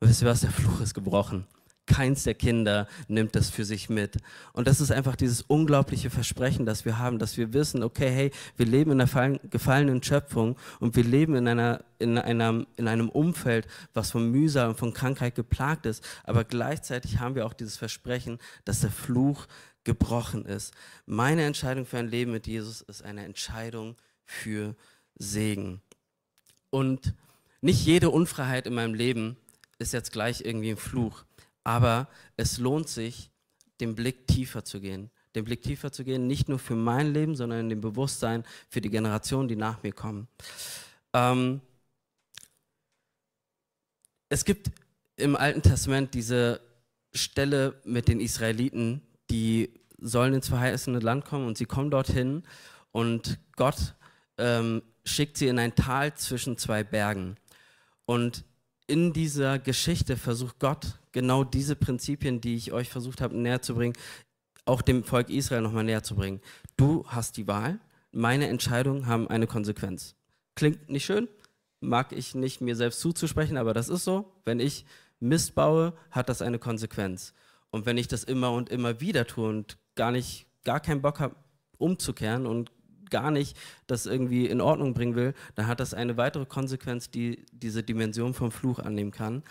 Und 0.00 0.08
wisst 0.08 0.22
ihr 0.22 0.28
was, 0.28 0.40
der 0.40 0.50
Fluch 0.50 0.80
ist 0.80 0.94
gebrochen 0.94 1.46
keins 1.88 2.22
der 2.22 2.34
Kinder 2.34 2.86
nimmt 3.08 3.34
das 3.34 3.50
für 3.50 3.64
sich 3.64 3.88
mit. 3.88 4.18
Und 4.52 4.68
das 4.68 4.80
ist 4.80 4.92
einfach 4.92 5.16
dieses 5.16 5.42
unglaubliche 5.42 6.10
Versprechen, 6.10 6.66
das 6.66 6.84
wir 6.84 6.98
haben, 6.98 7.18
dass 7.18 7.36
wir 7.36 7.52
wissen, 7.52 7.82
okay, 7.82 8.10
hey, 8.10 8.30
wir 8.56 8.66
leben 8.66 8.92
in 8.92 9.00
einer 9.00 9.38
gefallenen 9.50 10.02
Schöpfung 10.02 10.56
und 10.78 10.94
wir 10.94 11.04
leben 11.04 11.34
in, 11.34 11.48
einer, 11.48 11.84
in, 11.98 12.18
einer, 12.18 12.66
in 12.76 12.86
einem 12.86 13.08
Umfeld, 13.08 13.66
was 13.94 14.12
von 14.12 14.30
Mühsal 14.30 14.68
und 14.68 14.78
von 14.78 14.92
Krankheit 14.92 15.34
geplagt 15.34 15.86
ist. 15.86 16.06
Aber 16.24 16.44
gleichzeitig 16.44 17.18
haben 17.18 17.34
wir 17.34 17.46
auch 17.46 17.54
dieses 17.54 17.76
Versprechen, 17.76 18.38
dass 18.64 18.80
der 18.80 18.90
Fluch 18.90 19.46
gebrochen 19.84 20.44
ist. 20.44 20.74
Meine 21.06 21.44
Entscheidung 21.44 21.86
für 21.86 21.98
ein 21.98 22.08
Leben 22.08 22.32
mit 22.32 22.46
Jesus 22.46 22.82
ist 22.82 23.02
eine 23.02 23.24
Entscheidung 23.24 23.96
für 24.24 24.76
Segen. 25.16 25.80
Und 26.70 27.14
nicht 27.60 27.84
jede 27.86 28.10
Unfreiheit 28.10 28.66
in 28.66 28.74
meinem 28.74 28.94
Leben 28.94 29.36
ist 29.78 29.92
jetzt 29.92 30.12
gleich 30.12 30.42
irgendwie 30.42 30.70
ein 30.70 30.76
Fluch. 30.76 31.24
Aber 31.68 32.08
es 32.38 32.56
lohnt 32.56 32.88
sich, 32.88 33.30
den 33.78 33.94
Blick 33.94 34.26
tiefer 34.26 34.64
zu 34.64 34.80
gehen. 34.80 35.10
Den 35.34 35.44
Blick 35.44 35.60
tiefer 35.60 35.92
zu 35.92 36.02
gehen, 36.02 36.26
nicht 36.26 36.48
nur 36.48 36.58
für 36.58 36.74
mein 36.74 37.12
Leben, 37.12 37.36
sondern 37.36 37.60
in 37.60 37.68
dem 37.68 37.82
Bewusstsein 37.82 38.42
für 38.70 38.80
die 38.80 38.88
Generationen, 38.88 39.48
die 39.48 39.56
nach 39.56 39.82
mir 39.82 39.92
kommen. 39.92 40.28
Ähm, 41.12 41.60
es 44.30 44.46
gibt 44.46 44.70
im 45.16 45.36
Alten 45.36 45.60
Testament 45.60 46.14
diese 46.14 46.62
Stelle 47.12 47.78
mit 47.84 48.08
den 48.08 48.20
Israeliten, 48.20 49.02
die 49.28 49.68
sollen 49.98 50.32
ins 50.32 50.48
verheißene 50.48 51.00
Land 51.00 51.26
kommen 51.26 51.46
und 51.46 51.58
sie 51.58 51.66
kommen 51.66 51.90
dorthin 51.90 52.44
und 52.92 53.38
Gott 53.56 53.94
ähm, 54.38 54.80
schickt 55.04 55.36
sie 55.36 55.48
in 55.48 55.58
ein 55.58 55.74
Tal 55.74 56.14
zwischen 56.14 56.56
zwei 56.56 56.82
Bergen. 56.82 57.36
Und 58.06 58.46
in 58.86 59.12
dieser 59.12 59.58
Geschichte 59.58 60.16
versucht 60.16 60.60
Gott 60.60 60.98
genau 61.18 61.42
diese 61.42 61.74
Prinzipien, 61.74 62.40
die 62.40 62.54
ich 62.54 62.72
euch 62.72 62.88
versucht 62.88 63.20
habe 63.20 63.36
näher 63.36 63.60
zu 63.60 63.74
bringen, 63.74 63.94
auch 64.66 64.82
dem 64.82 65.02
Volk 65.02 65.30
Israel 65.30 65.62
nochmal 65.62 65.82
näher 65.82 66.04
zu 66.04 66.14
bringen. 66.14 66.40
Du 66.76 67.04
hast 67.08 67.36
die 67.36 67.48
Wahl, 67.48 67.80
meine 68.12 68.46
Entscheidungen 68.46 69.06
haben 69.08 69.26
eine 69.26 69.48
Konsequenz. 69.48 70.14
Klingt 70.54 70.88
nicht 70.88 71.04
schön, 71.04 71.26
mag 71.80 72.12
ich 72.12 72.36
nicht 72.36 72.60
mir 72.60 72.76
selbst 72.76 73.00
zuzusprechen, 73.00 73.56
aber 73.56 73.74
das 73.74 73.88
ist 73.88 74.04
so. 74.04 74.32
Wenn 74.44 74.60
ich 74.60 74.84
Mist 75.18 75.56
baue, 75.56 75.92
hat 76.12 76.28
das 76.28 76.40
eine 76.40 76.60
Konsequenz. 76.60 77.34
Und 77.70 77.84
wenn 77.84 77.98
ich 77.98 78.06
das 78.06 78.22
immer 78.22 78.52
und 78.52 78.68
immer 78.68 79.00
wieder 79.00 79.26
tue 79.26 79.48
und 79.48 79.76
gar 79.96 80.12
nicht, 80.12 80.46
gar 80.62 80.78
keinen 80.78 81.02
Bock 81.02 81.18
habe, 81.18 81.34
umzukehren 81.78 82.46
und 82.46 82.70
gar 83.10 83.32
nicht 83.32 83.56
das 83.88 84.06
irgendwie 84.06 84.46
in 84.46 84.60
Ordnung 84.60 84.94
bringen 84.94 85.16
will, 85.16 85.34
dann 85.56 85.66
hat 85.66 85.80
das 85.80 85.94
eine 85.94 86.16
weitere 86.16 86.46
Konsequenz, 86.46 87.10
die 87.10 87.44
diese 87.50 87.82
Dimension 87.82 88.34
vom 88.34 88.52
Fluch 88.52 88.78
annehmen 88.78 89.10
kann. 89.10 89.42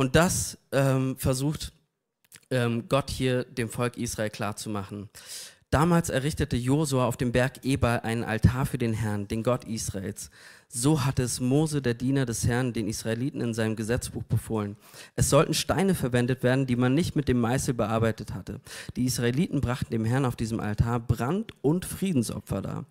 Und 0.00 0.16
das 0.16 0.56
ähm, 0.72 1.18
versucht 1.18 1.74
ähm, 2.50 2.88
Gott 2.88 3.10
hier 3.10 3.44
dem 3.44 3.68
Volk 3.68 3.98
Israel 3.98 4.30
klarzumachen. 4.30 5.10
Damals 5.68 6.08
errichtete 6.08 6.56
Josua 6.56 7.04
auf 7.04 7.18
dem 7.18 7.32
Berg 7.32 7.66
Ebal 7.66 8.00
einen 8.00 8.24
Altar 8.24 8.64
für 8.64 8.78
den 8.78 8.94
Herrn, 8.94 9.28
den 9.28 9.42
Gott 9.42 9.64
Israels. 9.64 10.30
So 10.70 11.04
hatte 11.04 11.22
es 11.22 11.38
Mose, 11.38 11.82
der 11.82 11.92
Diener 11.92 12.24
des 12.24 12.46
Herrn, 12.46 12.72
den 12.72 12.88
Israeliten 12.88 13.42
in 13.42 13.52
seinem 13.52 13.76
Gesetzbuch 13.76 14.22
befohlen. 14.22 14.76
Es 15.16 15.28
sollten 15.28 15.52
Steine 15.52 15.94
verwendet 15.94 16.42
werden, 16.42 16.66
die 16.66 16.76
man 16.76 16.94
nicht 16.94 17.14
mit 17.14 17.28
dem 17.28 17.38
Meißel 17.38 17.74
bearbeitet 17.74 18.32
hatte. 18.32 18.62
Die 18.96 19.04
Israeliten 19.04 19.60
brachten 19.60 19.90
dem 19.90 20.06
Herrn 20.06 20.24
auf 20.24 20.34
diesem 20.34 20.60
Altar 20.60 20.98
Brand- 20.98 21.52
und 21.60 21.84
Friedensopfer 21.84 22.62
dar. 22.62 22.86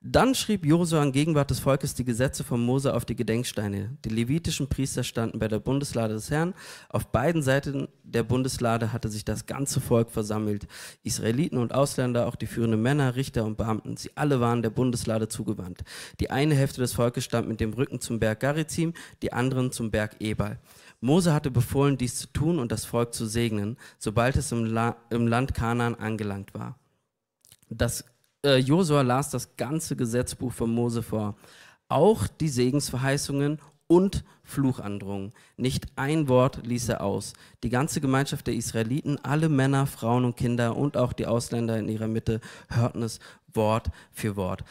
Dann 0.00 0.36
schrieb 0.36 0.64
Josua 0.64 1.02
in 1.02 1.10
Gegenwart 1.10 1.50
des 1.50 1.58
Volkes 1.58 1.92
die 1.92 2.04
Gesetze 2.04 2.44
von 2.44 2.64
Mose 2.64 2.94
auf 2.94 3.04
die 3.04 3.16
Gedenksteine. 3.16 3.96
Die 4.04 4.10
levitischen 4.10 4.68
Priester 4.68 5.02
standen 5.02 5.40
bei 5.40 5.48
der 5.48 5.58
Bundeslade 5.58 6.14
des 6.14 6.30
Herrn. 6.30 6.54
Auf 6.88 7.08
beiden 7.08 7.42
Seiten 7.42 7.88
der 8.04 8.22
Bundeslade 8.22 8.92
hatte 8.92 9.08
sich 9.08 9.24
das 9.24 9.46
ganze 9.46 9.80
Volk 9.80 10.12
versammelt. 10.12 10.68
Israeliten 11.02 11.58
und 11.58 11.74
Ausländer, 11.74 12.28
auch 12.28 12.36
die 12.36 12.46
führenden 12.46 12.80
Männer, 12.80 13.16
Richter 13.16 13.44
und 13.44 13.56
Beamten. 13.58 13.96
Sie 13.96 14.12
alle 14.14 14.38
waren 14.38 14.62
der 14.62 14.70
Bundeslade 14.70 15.26
zugewandt. 15.26 15.82
Die 16.20 16.30
eine 16.30 16.54
Hälfte 16.54 16.80
des 16.80 16.92
Volkes 16.92 17.24
stand 17.24 17.48
mit 17.48 17.58
dem 17.58 17.72
Rücken 17.72 18.00
zum 18.00 18.20
Berg 18.20 18.38
Garizim, 18.38 18.94
die 19.22 19.32
anderen 19.32 19.72
zum 19.72 19.90
Berg 19.90 20.20
Ebal. 20.20 20.60
Mose 21.00 21.34
hatte 21.34 21.50
befohlen, 21.50 21.98
dies 21.98 22.18
zu 22.18 22.28
tun 22.28 22.60
und 22.60 22.70
das 22.70 22.84
Volk 22.84 23.14
zu 23.14 23.26
segnen, 23.26 23.76
sobald 23.98 24.36
es 24.36 24.52
im, 24.52 24.64
La 24.64 24.96
im 25.10 25.26
Land 25.26 25.54
Kanaan 25.54 25.96
angelangt 25.96 26.54
war. 26.54 26.78
Das 27.68 28.04
äh, 28.44 28.56
Josua 28.56 29.02
las 29.02 29.30
das 29.30 29.56
ganze 29.56 29.96
Gesetzbuch 29.96 30.52
von 30.52 30.70
Mose 30.70 31.02
vor, 31.02 31.36
auch 31.88 32.26
die 32.26 32.48
Segensverheißungen 32.48 33.60
und 33.86 34.24
Fluchandrohungen. 34.42 35.32
Nicht 35.56 35.86
ein 35.96 36.28
Wort 36.28 36.66
ließ 36.66 36.90
er 36.90 37.02
aus. 37.02 37.32
Die 37.62 37.70
ganze 37.70 38.00
Gemeinschaft 38.00 38.46
der 38.46 38.54
Israeliten, 38.54 39.18
alle 39.24 39.48
Männer, 39.48 39.86
Frauen 39.86 40.24
und 40.24 40.36
Kinder 40.36 40.76
und 40.76 40.96
auch 40.96 41.12
die 41.12 41.26
Ausländer 41.26 41.78
in 41.78 41.88
ihrer 41.88 42.08
Mitte 42.08 42.40
hörten 42.68 43.02
es 43.02 43.18
Wort 43.52 43.88
für 44.12 44.36
Wort. 44.36 44.62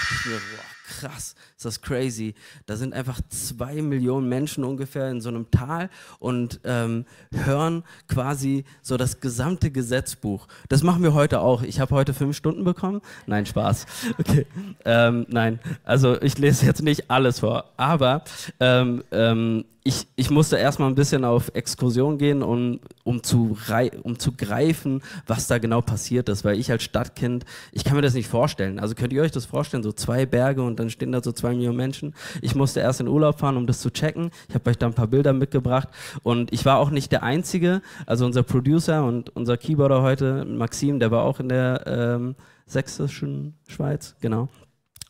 Ich 0.00 0.26
mir, 0.26 0.38
boah, 0.38 0.75
krass, 0.86 1.34
ist 1.56 1.64
das 1.64 1.80
crazy. 1.80 2.34
Da 2.66 2.76
sind 2.76 2.94
einfach 2.94 3.20
zwei 3.28 3.82
Millionen 3.82 4.28
Menschen 4.28 4.64
ungefähr 4.64 5.10
in 5.10 5.20
so 5.20 5.28
einem 5.28 5.50
Tal 5.50 5.90
und 6.18 6.60
ähm, 6.64 7.04
hören 7.32 7.84
quasi 8.08 8.64
so 8.82 8.96
das 8.96 9.20
gesamte 9.20 9.70
Gesetzbuch. 9.70 10.46
Das 10.68 10.82
machen 10.82 11.02
wir 11.02 11.14
heute 11.14 11.40
auch. 11.40 11.62
Ich 11.62 11.80
habe 11.80 11.94
heute 11.94 12.14
fünf 12.14 12.36
Stunden 12.36 12.64
bekommen. 12.64 13.00
Nein, 13.26 13.46
Spaß. 13.46 13.86
Okay. 14.18 14.46
Ähm, 14.84 15.26
nein, 15.28 15.60
also 15.84 16.20
ich 16.20 16.38
lese 16.38 16.64
jetzt 16.64 16.82
nicht 16.82 17.10
alles 17.10 17.40
vor, 17.40 17.64
aber 17.76 18.22
ähm, 18.60 19.04
ähm 19.10 19.64
ich, 19.86 20.08
ich 20.16 20.30
musste 20.30 20.56
erstmal 20.56 20.88
ein 20.88 20.96
bisschen 20.96 21.24
auf 21.24 21.52
Exkursion 21.54 22.18
gehen, 22.18 22.42
um, 22.42 22.80
um, 23.04 23.22
zu 23.22 23.56
um 24.02 24.18
zu 24.18 24.32
greifen, 24.32 25.00
was 25.26 25.46
da 25.46 25.58
genau 25.58 25.80
passiert 25.80 26.28
ist. 26.28 26.44
Weil 26.44 26.58
ich 26.58 26.70
als 26.70 26.82
Stadtkind, 26.82 27.44
ich 27.70 27.84
kann 27.84 27.94
mir 27.94 28.02
das 28.02 28.14
nicht 28.14 28.28
vorstellen. 28.28 28.80
Also 28.80 28.96
könnt 28.96 29.12
ihr 29.12 29.22
euch 29.22 29.30
das 29.30 29.46
vorstellen, 29.46 29.84
so 29.84 29.92
zwei 29.92 30.26
Berge 30.26 30.62
und 30.62 30.80
dann 30.80 30.90
stehen 30.90 31.12
da 31.12 31.22
so 31.22 31.30
zwei 31.30 31.50
Millionen 31.50 31.76
Menschen. 31.76 32.14
Ich 32.42 32.56
musste 32.56 32.80
erst 32.80 33.00
in 33.00 33.06
Urlaub 33.06 33.38
fahren, 33.38 33.56
um 33.56 33.66
das 33.66 33.80
zu 33.80 33.90
checken. 33.90 34.30
Ich 34.48 34.54
habe 34.56 34.68
euch 34.70 34.78
da 34.78 34.86
ein 34.86 34.94
paar 34.94 35.06
Bilder 35.06 35.32
mitgebracht. 35.32 35.88
Und 36.24 36.52
ich 36.52 36.64
war 36.64 36.78
auch 36.78 36.90
nicht 36.90 37.12
der 37.12 37.22
Einzige. 37.22 37.80
Also 38.06 38.26
unser 38.26 38.42
Producer 38.42 39.04
und 39.04 39.34
unser 39.36 39.56
Keyboarder 39.56 40.02
heute, 40.02 40.44
Maxim, 40.44 40.98
der 40.98 41.12
war 41.12 41.22
auch 41.22 41.38
in 41.38 41.48
der 41.48 41.84
ähm, 41.86 42.34
sächsischen 42.66 43.54
Schweiz, 43.68 44.16
genau. 44.20 44.48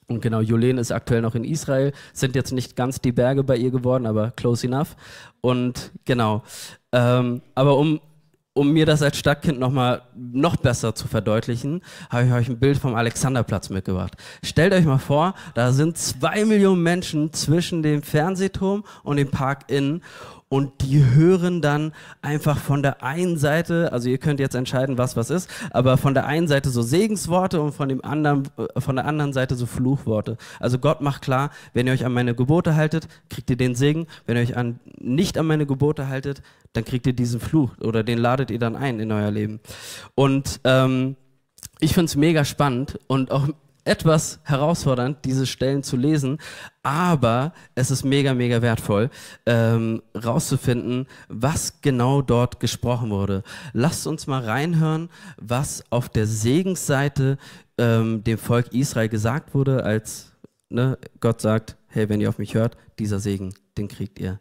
Und 0.08 0.20
genau, 0.20 0.40
Jolene 0.40 0.80
ist 0.80 0.92
aktuell 0.92 1.20
noch 1.20 1.34
in 1.34 1.44
Israel, 1.44 1.92
sind 2.12 2.36
jetzt 2.36 2.52
nicht 2.52 2.76
ganz 2.76 3.00
die 3.00 3.12
Berge 3.12 3.42
bei 3.42 3.56
ihr 3.56 3.70
geworden, 3.70 4.06
aber 4.06 4.30
close 4.30 4.66
enough. 4.66 4.96
Und 5.40 5.90
genau, 6.04 6.44
ähm, 6.92 7.42
aber 7.54 7.76
um, 7.76 8.00
um 8.54 8.72
mir 8.72 8.86
das 8.86 9.02
als 9.02 9.18
Stadtkind 9.18 9.58
nochmal 9.58 10.02
noch 10.14 10.56
besser 10.56 10.94
zu 10.94 11.08
verdeutlichen, 11.08 11.82
habe 12.08 12.26
ich 12.26 12.32
euch 12.32 12.48
ein 12.48 12.58
Bild 12.58 12.78
vom 12.78 12.94
Alexanderplatz 12.94 13.68
mitgebracht. 13.68 14.16
Stellt 14.44 14.72
euch 14.72 14.84
mal 14.84 14.98
vor, 14.98 15.34
da 15.54 15.72
sind 15.72 15.98
zwei 15.98 16.44
Millionen 16.44 16.82
Menschen 16.82 17.32
zwischen 17.32 17.82
dem 17.82 18.02
Fernsehturm 18.02 18.84
und 19.02 19.16
dem 19.16 19.30
Park 19.30 19.70
Inn 19.70 20.02
und 20.48 20.82
die 20.82 21.04
hören 21.04 21.60
dann 21.60 21.92
einfach 22.22 22.58
von 22.58 22.82
der 22.82 23.02
einen 23.02 23.36
Seite, 23.36 23.92
also 23.92 24.08
ihr 24.08 24.18
könnt 24.18 24.38
jetzt 24.38 24.54
entscheiden, 24.54 24.96
was 24.96 25.16
was 25.16 25.30
ist, 25.30 25.50
aber 25.70 25.96
von 25.96 26.14
der 26.14 26.26
einen 26.26 26.46
Seite 26.46 26.70
so 26.70 26.82
Segensworte 26.82 27.60
und 27.60 27.72
von 27.72 27.88
dem 27.88 28.04
anderen, 28.04 28.44
äh, 28.56 28.80
von 28.80 28.96
der 28.96 29.06
anderen 29.06 29.32
Seite 29.32 29.56
so 29.56 29.66
Fluchworte. 29.66 30.36
Also 30.60 30.78
Gott 30.78 31.00
macht 31.00 31.22
klar, 31.22 31.50
wenn 31.74 31.86
ihr 31.86 31.92
euch 31.92 32.04
an 32.04 32.12
meine 32.12 32.34
Gebote 32.34 32.76
haltet, 32.76 33.08
kriegt 33.28 33.50
ihr 33.50 33.56
den 33.56 33.74
Segen. 33.74 34.06
Wenn 34.26 34.36
ihr 34.36 34.42
euch 34.42 34.56
an, 34.56 34.78
nicht 35.00 35.36
an 35.36 35.46
meine 35.46 35.66
Gebote 35.66 36.08
haltet, 36.08 36.42
dann 36.72 36.84
kriegt 36.84 37.06
ihr 37.06 37.12
diesen 37.12 37.40
Fluch 37.40 37.76
oder 37.78 38.04
den 38.04 38.18
ladet 38.18 38.50
ihr 38.50 38.58
dann 38.58 38.76
ein 38.76 39.00
in 39.00 39.10
euer 39.10 39.30
Leben. 39.30 39.60
Und 40.14 40.60
ähm, 40.64 41.16
ich 41.80 41.92
finde 41.92 42.06
es 42.06 42.16
mega 42.16 42.44
spannend 42.44 42.98
und 43.08 43.30
auch 43.30 43.48
etwas 43.86 44.40
herausfordernd, 44.42 45.18
diese 45.24 45.46
Stellen 45.46 45.82
zu 45.82 45.96
lesen, 45.96 46.38
aber 46.82 47.52
es 47.74 47.90
ist 47.90 48.04
mega, 48.04 48.34
mega 48.34 48.60
wertvoll, 48.60 49.10
ähm, 49.46 50.02
rauszufinden, 50.14 51.06
was 51.28 51.80
genau 51.80 52.22
dort 52.22 52.60
gesprochen 52.60 53.10
wurde. 53.10 53.42
Lasst 53.72 54.06
uns 54.06 54.26
mal 54.26 54.42
reinhören, 54.44 55.08
was 55.36 55.84
auf 55.90 56.08
der 56.08 56.26
Segensseite 56.26 57.38
ähm, 57.78 58.24
dem 58.24 58.38
Volk 58.38 58.72
Israel 58.72 59.08
gesagt 59.08 59.54
wurde, 59.54 59.84
als 59.84 60.32
ne, 60.68 60.98
Gott 61.20 61.40
sagt, 61.40 61.76
hey, 61.88 62.08
wenn 62.08 62.20
ihr 62.20 62.28
auf 62.28 62.38
mich 62.38 62.54
hört, 62.54 62.76
dieser 62.98 63.20
Segen, 63.20 63.54
den 63.78 63.88
kriegt 63.88 64.18
ihr. 64.18 64.40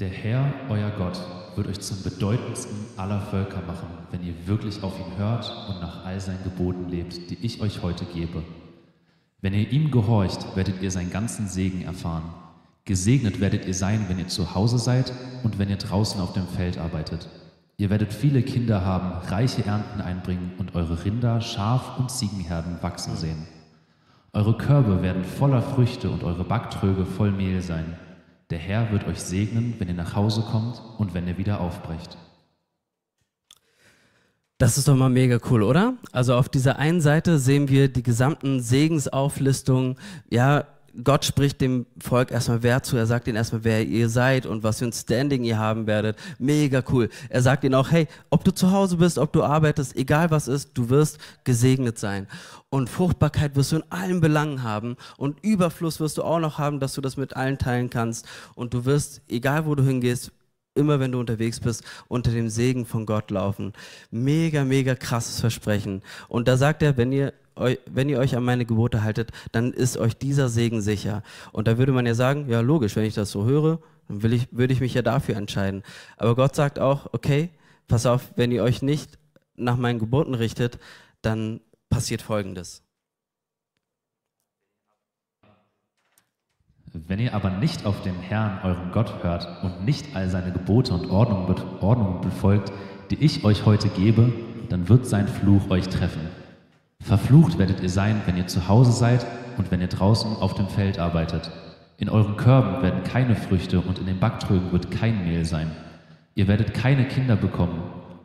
Der 0.00 0.08
Herr, 0.08 0.50
euer 0.70 0.88
Gott, 0.92 1.20
wird 1.56 1.68
euch 1.68 1.80
zum 1.80 2.02
bedeutendsten 2.02 2.74
aller 2.96 3.20
Völker 3.20 3.60
machen, 3.66 3.86
wenn 4.10 4.24
ihr 4.24 4.32
wirklich 4.46 4.82
auf 4.82 4.98
ihn 4.98 5.18
hört 5.18 5.52
und 5.68 5.82
nach 5.82 6.06
all 6.06 6.18
seinen 6.18 6.42
Geboten 6.42 6.88
lebt, 6.88 7.28
die 7.28 7.36
ich 7.44 7.60
euch 7.60 7.82
heute 7.82 8.06
gebe. 8.06 8.42
Wenn 9.42 9.52
ihr 9.52 9.70
ihm 9.70 9.90
gehorcht, 9.90 10.56
werdet 10.56 10.80
ihr 10.80 10.90
seinen 10.90 11.10
ganzen 11.10 11.48
Segen 11.48 11.82
erfahren. 11.82 12.32
Gesegnet 12.86 13.42
werdet 13.42 13.66
ihr 13.66 13.74
sein, 13.74 14.06
wenn 14.08 14.18
ihr 14.18 14.28
zu 14.28 14.54
Hause 14.54 14.78
seid 14.78 15.12
und 15.42 15.58
wenn 15.58 15.68
ihr 15.68 15.76
draußen 15.76 16.18
auf 16.18 16.32
dem 16.32 16.46
Feld 16.46 16.78
arbeitet. 16.78 17.28
Ihr 17.76 17.90
werdet 17.90 18.14
viele 18.14 18.40
Kinder 18.40 18.82
haben, 18.82 19.28
reiche 19.28 19.66
Ernten 19.66 20.00
einbringen 20.00 20.52
und 20.56 20.74
eure 20.74 21.04
Rinder, 21.04 21.42
Schaf- 21.42 21.98
und 21.98 22.10
Ziegenherden 22.10 22.78
wachsen 22.80 23.16
sehen. 23.16 23.46
Eure 24.32 24.56
Körbe 24.56 25.02
werden 25.02 25.24
voller 25.24 25.60
Früchte 25.60 26.08
und 26.08 26.24
eure 26.24 26.44
Backtröge 26.44 27.04
voll 27.04 27.32
Mehl 27.32 27.60
sein. 27.60 27.98
Der 28.50 28.58
Herr 28.58 28.90
wird 28.90 29.06
euch 29.06 29.20
segnen, 29.20 29.74
wenn 29.78 29.88
ihr 29.88 29.94
nach 29.94 30.16
Hause 30.16 30.42
kommt 30.42 30.82
und 30.98 31.14
wenn 31.14 31.28
ihr 31.28 31.38
wieder 31.38 31.60
aufbrecht. 31.60 32.18
Das 34.58 34.76
ist 34.76 34.88
doch 34.88 34.96
mal 34.96 35.08
mega 35.08 35.38
cool, 35.50 35.62
oder? 35.62 35.94
Also 36.12 36.34
auf 36.34 36.48
dieser 36.48 36.76
einen 36.76 37.00
Seite 37.00 37.38
sehen 37.38 37.68
wir 37.68 37.88
die 37.88 38.02
gesamten 38.02 38.60
Segensauflistungen, 38.60 39.96
ja, 40.28 40.66
Gott 41.04 41.24
spricht 41.24 41.60
dem 41.60 41.86
Volk 41.98 42.30
erstmal 42.30 42.62
wer 42.62 42.82
zu. 42.82 42.96
Er 42.96 43.06
sagt 43.06 43.28
ihnen 43.28 43.36
erstmal, 43.36 43.64
wer 43.64 43.86
ihr 43.86 44.08
seid 44.08 44.46
und 44.46 44.62
was 44.62 44.78
für 44.78 44.86
ein 44.86 44.92
Standing 44.92 45.44
ihr 45.44 45.58
haben 45.58 45.86
werdet. 45.86 46.16
Mega 46.38 46.82
cool. 46.90 47.08
Er 47.28 47.42
sagt 47.42 47.64
ihnen 47.64 47.74
auch, 47.74 47.90
hey, 47.90 48.08
ob 48.30 48.44
du 48.44 48.52
zu 48.52 48.70
Hause 48.72 48.96
bist, 48.96 49.18
ob 49.18 49.32
du 49.32 49.42
arbeitest, 49.42 49.96
egal 49.96 50.30
was 50.30 50.48
ist, 50.48 50.70
du 50.74 50.88
wirst 50.88 51.18
gesegnet 51.44 51.98
sein. 51.98 52.26
Und 52.68 52.88
Fruchtbarkeit 52.88 53.56
wirst 53.56 53.72
du 53.72 53.76
in 53.76 53.84
allen 53.90 54.20
Belangen 54.20 54.62
haben. 54.62 54.96
Und 55.16 55.42
Überfluss 55.42 56.00
wirst 56.00 56.18
du 56.18 56.22
auch 56.22 56.38
noch 56.38 56.58
haben, 56.58 56.80
dass 56.80 56.94
du 56.94 57.00
das 57.00 57.16
mit 57.16 57.36
allen 57.36 57.58
teilen 57.58 57.90
kannst. 57.90 58.26
Und 58.54 58.74
du 58.74 58.84
wirst, 58.84 59.22
egal 59.28 59.66
wo 59.66 59.74
du 59.74 59.82
hingehst, 59.82 60.32
immer 60.80 60.98
wenn 60.98 61.12
du 61.12 61.20
unterwegs 61.20 61.60
bist, 61.60 61.84
unter 62.08 62.32
dem 62.32 62.48
Segen 62.48 62.86
von 62.86 63.06
Gott 63.06 63.30
laufen. 63.30 63.72
Mega, 64.10 64.64
mega 64.64 64.94
krasses 64.94 65.40
Versprechen. 65.40 66.02
Und 66.28 66.48
da 66.48 66.56
sagt 66.56 66.82
er, 66.82 66.96
wenn 66.96 67.12
ihr 67.12 67.32
wenn 67.86 68.08
ihr 68.08 68.18
euch 68.18 68.36
an 68.36 68.44
meine 68.44 68.64
Gebote 68.64 69.02
haltet, 69.02 69.32
dann 69.52 69.72
ist 69.74 69.98
euch 69.98 70.16
dieser 70.16 70.48
Segen 70.48 70.80
sicher. 70.80 71.22
Und 71.52 71.68
da 71.68 71.76
würde 71.76 71.92
man 71.92 72.06
ja 72.06 72.14
sagen, 72.14 72.48
ja 72.48 72.60
logisch, 72.60 72.96
wenn 72.96 73.04
ich 73.04 73.14
das 73.14 73.30
so 73.30 73.44
höre, 73.44 73.80
dann 74.08 74.22
will 74.22 74.32
ich, 74.32 74.48
würde 74.50 74.72
ich 74.72 74.80
mich 74.80 74.94
ja 74.94 75.02
dafür 75.02 75.36
entscheiden. 75.36 75.82
Aber 76.16 76.34
Gott 76.36 76.54
sagt 76.54 76.78
auch, 76.78 77.12
okay, 77.12 77.50
pass 77.86 78.06
auf, 78.06 78.32
wenn 78.36 78.50
ihr 78.50 78.62
euch 78.62 78.80
nicht 78.80 79.18
nach 79.56 79.76
meinen 79.76 79.98
Geboten 79.98 80.34
richtet, 80.34 80.78
dann 81.20 81.60
passiert 81.90 82.22
Folgendes. 82.22 82.82
Wenn 86.92 87.20
ihr 87.20 87.34
aber 87.34 87.50
nicht 87.50 87.86
auf 87.86 88.02
den 88.02 88.14
Herrn, 88.16 88.58
euren 88.64 88.90
Gott, 88.92 89.22
hört 89.22 89.62
und 89.62 89.84
nicht 89.84 90.14
all 90.14 90.28
seine 90.28 90.52
Gebote 90.52 90.92
und 90.92 91.10
Ordnungen 91.10 92.20
befolgt, 92.20 92.72
die 93.10 93.22
ich 93.24 93.44
euch 93.44 93.64
heute 93.64 93.88
gebe, 93.88 94.32
dann 94.68 94.88
wird 94.88 95.06
sein 95.06 95.28
Fluch 95.28 95.70
euch 95.70 95.88
treffen. 95.88 96.22
Verflucht 97.00 97.58
werdet 97.58 97.80
ihr 97.80 97.88
sein, 97.88 98.20
wenn 98.26 98.36
ihr 98.36 98.46
zu 98.46 98.68
Hause 98.68 98.92
seid 98.92 99.24
und 99.56 99.70
wenn 99.70 99.80
ihr 99.80 99.88
draußen 99.88 100.36
auf 100.36 100.54
dem 100.54 100.68
Feld 100.68 100.98
arbeitet. 100.98 101.50
In 101.96 102.08
euren 102.08 102.36
Körben 102.36 102.82
werden 102.82 103.04
keine 103.04 103.36
Früchte 103.36 103.80
und 103.80 103.98
in 103.98 104.06
den 104.06 104.20
Backtrögen 104.20 104.72
wird 104.72 104.90
kein 104.90 105.24
Mehl 105.24 105.44
sein. 105.44 105.70
Ihr 106.34 106.48
werdet 106.48 106.74
keine 106.74 107.06
Kinder 107.06 107.36
bekommen 107.36 107.82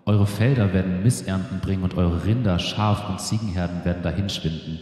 Eure 0.08 0.28
Felder 0.28 0.72
werden 0.72 1.02
Missernten 1.02 1.60
bringen 1.62 1.82
und 1.82 1.98
eure 1.98 2.26
Rinder, 2.26 2.60
Schaf 2.60 3.10
und 3.10 3.20
Ziegenherden 3.20 3.84
werden 3.86 4.04
dahinschwinden. 4.04 4.80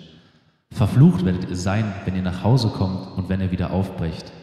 Verflucht 0.73 1.23
werdet 1.23 1.49
ihr 1.49 1.55
sein, 1.55 1.93
wenn 2.03 2.15
ihr 2.15 2.23
nach 2.23 2.43
Hause 2.43 2.69
kommt 2.69 3.15
und 3.15 3.29
wenn 3.29 3.41
ihr 3.41 3.51
wieder 3.51 3.71
aufbrecht. 3.71 4.33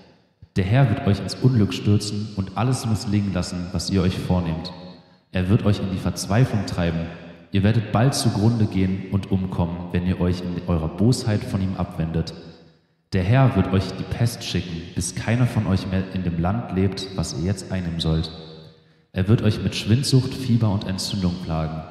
Der 0.57 0.65
Herr 0.65 0.89
wird 0.89 1.07
euch 1.07 1.19
ins 1.19 1.35
Unglück 1.35 1.75
stürzen 1.75 2.29
und 2.37 2.57
alles 2.57 2.87
misslingen 2.87 3.33
lassen, 3.33 3.67
was 3.73 3.91
ihr 3.91 4.03
euch 4.03 4.17
vornehmt. 4.17 4.73
Er 5.33 5.49
wird 5.49 5.65
euch 5.65 5.81
in 5.81 5.91
die 5.91 5.99
Verzweiflung 5.99 6.67
treiben. 6.67 7.01
Ihr 7.51 7.65
werdet 7.65 7.91
bald 7.91 8.15
zugrunde 8.15 8.67
gehen 8.67 9.07
und 9.11 9.33
umkommen, 9.33 9.89
wenn 9.93 10.07
ihr 10.07 10.21
euch 10.21 10.41
in 10.41 10.69
eurer 10.69 10.89
Bosheit 10.89 11.43
von 11.43 11.61
ihm 11.61 11.77
abwendet. 11.77 12.33
Der 13.13 13.25
Herr 13.25 13.57
wird 13.57 13.73
euch 13.73 13.85
die 13.99 14.05
Pest 14.05 14.45
schicken, 14.45 14.83
bis 14.95 15.17
keiner 15.17 15.47
von 15.47 15.67
euch 15.67 15.89
mehr 15.91 16.05
in 16.15 16.23
dem 16.23 16.41
Land 16.41 16.77
lebt, 16.77 17.09
was 17.17 17.37
ihr 17.39 17.47
jetzt 17.47 17.73
einnehmen 17.73 17.99
sollt. 17.99 18.31
Er 19.13 19.27
wird 19.27 19.43
euch 19.43 19.61
mit 19.63 19.75
Schwindsucht, 19.75 20.33
Fieber 20.33 20.71
und 20.71 20.87
Entzündung 20.87 21.35
plagen. 21.45 21.83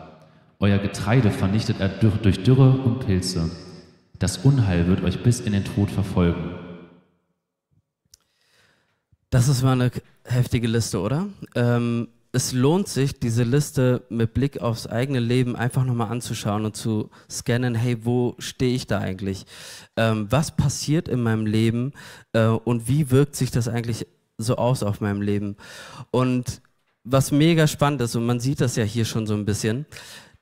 Euer 0.60 0.78
Getreide 0.78 1.30
vernichtet 1.30 1.82
er 1.82 1.90
durch 1.90 2.44
Dürre 2.44 2.72
und 2.72 3.06
Pilze. 3.06 3.50
Das 4.20 4.38
Unheil 4.40 4.88
wird 4.88 5.02
euch 5.02 5.24
bis 5.24 5.40
in 5.40 5.54
den 5.54 5.64
Tod 5.64 5.90
verfolgen. 5.90 6.52
Das 9.30 9.48
ist 9.48 9.64
mal 9.64 9.74
eine 9.74 9.92
heftige 10.26 10.68
Liste, 10.68 11.00
oder? 11.00 11.30
Ähm, 11.56 12.10
es 12.34 12.52
lohnt 12.52 12.90
sich, 12.90 13.20
diese 13.20 13.44
Liste 13.44 14.04
mit 14.10 14.34
Blick 14.34 14.62
aufs 14.62 14.88
eigene 14.88 15.20
Leben 15.20 15.56
einfach 15.56 15.86
nochmal 15.86 16.12
anzuschauen 16.12 16.66
und 16.66 16.76
zu 16.76 17.10
scannen, 17.30 17.76
hey, 17.76 18.06
wo 18.06 18.36
stehe 18.40 18.76
ich 18.76 18.88
da 18.88 19.00
eigentlich? 19.00 19.46
Ähm, 19.96 20.28
was 20.30 20.56
passiert 20.56 21.08
in 21.08 21.24
meinem 21.24 21.46
Leben 21.46 21.94
äh, 22.34 22.48
und 22.48 22.90
wie 22.90 23.12
wirkt 23.12 23.38
sich 23.38 23.52
das 23.52 23.70
eigentlich 23.70 24.06
so 24.38 24.58
aus 24.58 24.84
auf 24.84 25.00
meinem 25.00 25.22
Leben? 25.22 25.56
Und 26.12 26.62
was 27.06 27.32
mega 27.32 27.68
spannend 27.68 28.02
ist, 28.02 28.16
und 28.16 28.26
man 28.26 28.42
sieht 28.42 28.60
das 28.60 28.76
ja 28.76 28.84
hier 28.84 29.06
schon 29.06 29.26
so 29.26 29.34
ein 29.34 29.46
bisschen, 29.46 29.86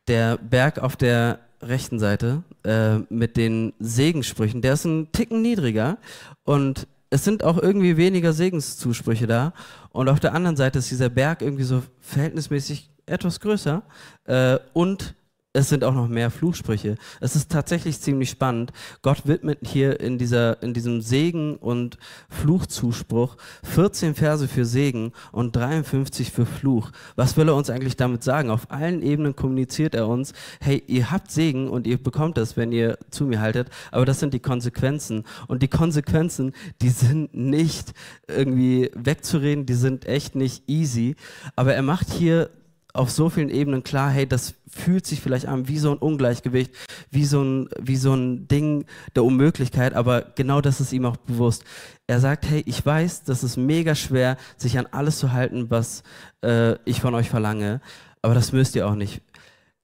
der 0.08 0.38
Berg 0.38 0.80
auf 0.80 0.96
der 0.96 1.40
rechten 1.62 2.00
Seite 2.00 2.43
äh, 2.63 3.00
mit 3.10 3.38
den 3.38 3.74
Segenssprüchen, 3.80 4.62
der 4.62 4.74
ist 4.74 4.86
ein 4.86 5.12
Ticken 5.12 5.41
niedriger 5.41 5.98
und 6.43 6.88
es 7.10 7.24
sind 7.24 7.43
auch 7.43 7.58
irgendwie 7.58 7.98
weniger 7.98 8.34
Segenszusprüche 8.34 9.28
da. 9.28 9.54
Und 9.91 10.10
auf 10.10 10.20
der 10.20 10.34
anderen 10.34 10.58
Seite 10.58 10.80
ist 10.80 10.91
dieser 10.91 11.10
Berg 11.10 11.41
irgendwie 11.41 11.63
so 11.63 11.84
verhältnismäßig 12.02 12.89
etwas 13.06 13.39
größer 13.39 13.82
äh, 14.26 14.60
und 14.74 15.15
es 15.58 15.70
sind 15.70 15.84
auch 15.84 15.93
noch 15.93 16.08
mehr 16.08 16.30
Fluchsprüche. 16.30 16.98
Es 17.20 17.36
ist 17.36 17.52
tatsächlich 17.52 18.00
ziemlich 18.00 18.30
spannend. 18.30 18.72
Gott 19.02 19.26
widmet 19.26 19.60
hier 19.63 20.00
in, 20.00 20.20
dieser, 20.20 20.62
in 20.62 20.76
diesem 20.76 21.02
Segen- 21.02 21.56
und 21.56 21.98
Fluchzuspruch 22.30 23.38
14 23.63 24.13
Verse 24.13 24.48
für 24.48 24.65
Segen 24.65 25.13
und 25.32 25.56
53 25.56 26.32
für 26.32 26.46
Fluch. 26.46 26.91
Was 27.15 27.38
will 27.38 27.48
er 27.48 27.56
uns 27.56 27.72
eigentlich 27.72 27.98
damit 27.98 28.24
sagen? 28.24 28.52
Auf 28.52 28.70
allen 28.70 29.02
Ebenen 29.02 29.36
kommuniziert 29.36 29.96
er 29.96 30.08
uns, 30.08 30.34
hey, 30.62 30.84
ihr 30.86 31.10
habt 31.10 31.32
Segen 31.32 31.70
und 31.70 31.88
ihr 31.88 31.98
bekommt 31.98 32.38
das, 32.38 32.56
wenn 32.56 32.72
ihr 32.72 33.00
zu 33.10 33.26
mir 33.26 33.41
haltet, 33.41 33.70
aber 33.91 34.06
das 34.06 34.20
sind 34.20 34.36
die 34.36 34.39
Konsequenzen. 34.39 35.24
Und 35.48 35.63
die 35.63 35.67
Konsequenzen, 35.67 36.54
die 36.84 36.89
sind 36.89 37.34
nicht 37.34 37.93
irgendwie 38.28 38.91
wegzureden, 38.93 39.65
die 39.65 39.74
sind 39.74 40.06
echt 40.06 40.36
nicht 40.36 40.70
easy. 40.70 41.15
Aber 41.56 41.74
er 41.74 41.82
macht 41.82 42.12
hier 42.12 42.52
auf 42.98 43.12
so 43.12 43.30
vielen 43.30 43.50
Ebenen 43.50 43.84
klar, 43.84 44.10
hey, 44.10 44.28
das 44.28 44.56
fühlt 44.68 45.06
sich 45.06 45.22
vielleicht 45.22 45.46
an 45.46 45.68
wie 45.68 45.78
so 45.78 45.92
ein 45.92 45.98
Ungleichgewicht, 45.98 46.72
wie 47.12 47.26
so 47.26 47.42
ein, 47.42 47.70
wie 47.80 47.96
so 47.96 48.14
ein 48.14 48.48
Ding 48.48 48.86
der 49.16 49.24
Unmöglichkeit, 49.24 49.94
aber 49.94 50.22
genau 50.36 50.62
das 50.62 50.82
ist 50.82 50.94
ihm 50.94 51.06
auch 51.06 51.18
bewusst. 51.18 51.64
Er 52.08 52.20
sagt, 52.20 52.50
hey, 52.50 52.64
ich 52.66 52.86
weiß, 52.86 53.24
das 53.24 53.44
ist 53.44 53.58
mega 53.58 53.96
schwer, 53.96 54.38
sich 54.58 54.78
an 54.78 54.88
alles 54.92 55.20
zu 55.20 55.32
halten, 55.32 55.70
was 55.70 56.04
äh, 56.44 56.76
ich 56.86 57.02
von 57.02 57.14
euch 57.16 57.30
verlange, 57.30 57.82
aber 58.22 58.34
das 58.34 58.52
müsst 58.52 58.76
ihr 58.76 58.88
auch 58.88 58.96
nicht. 58.96 59.22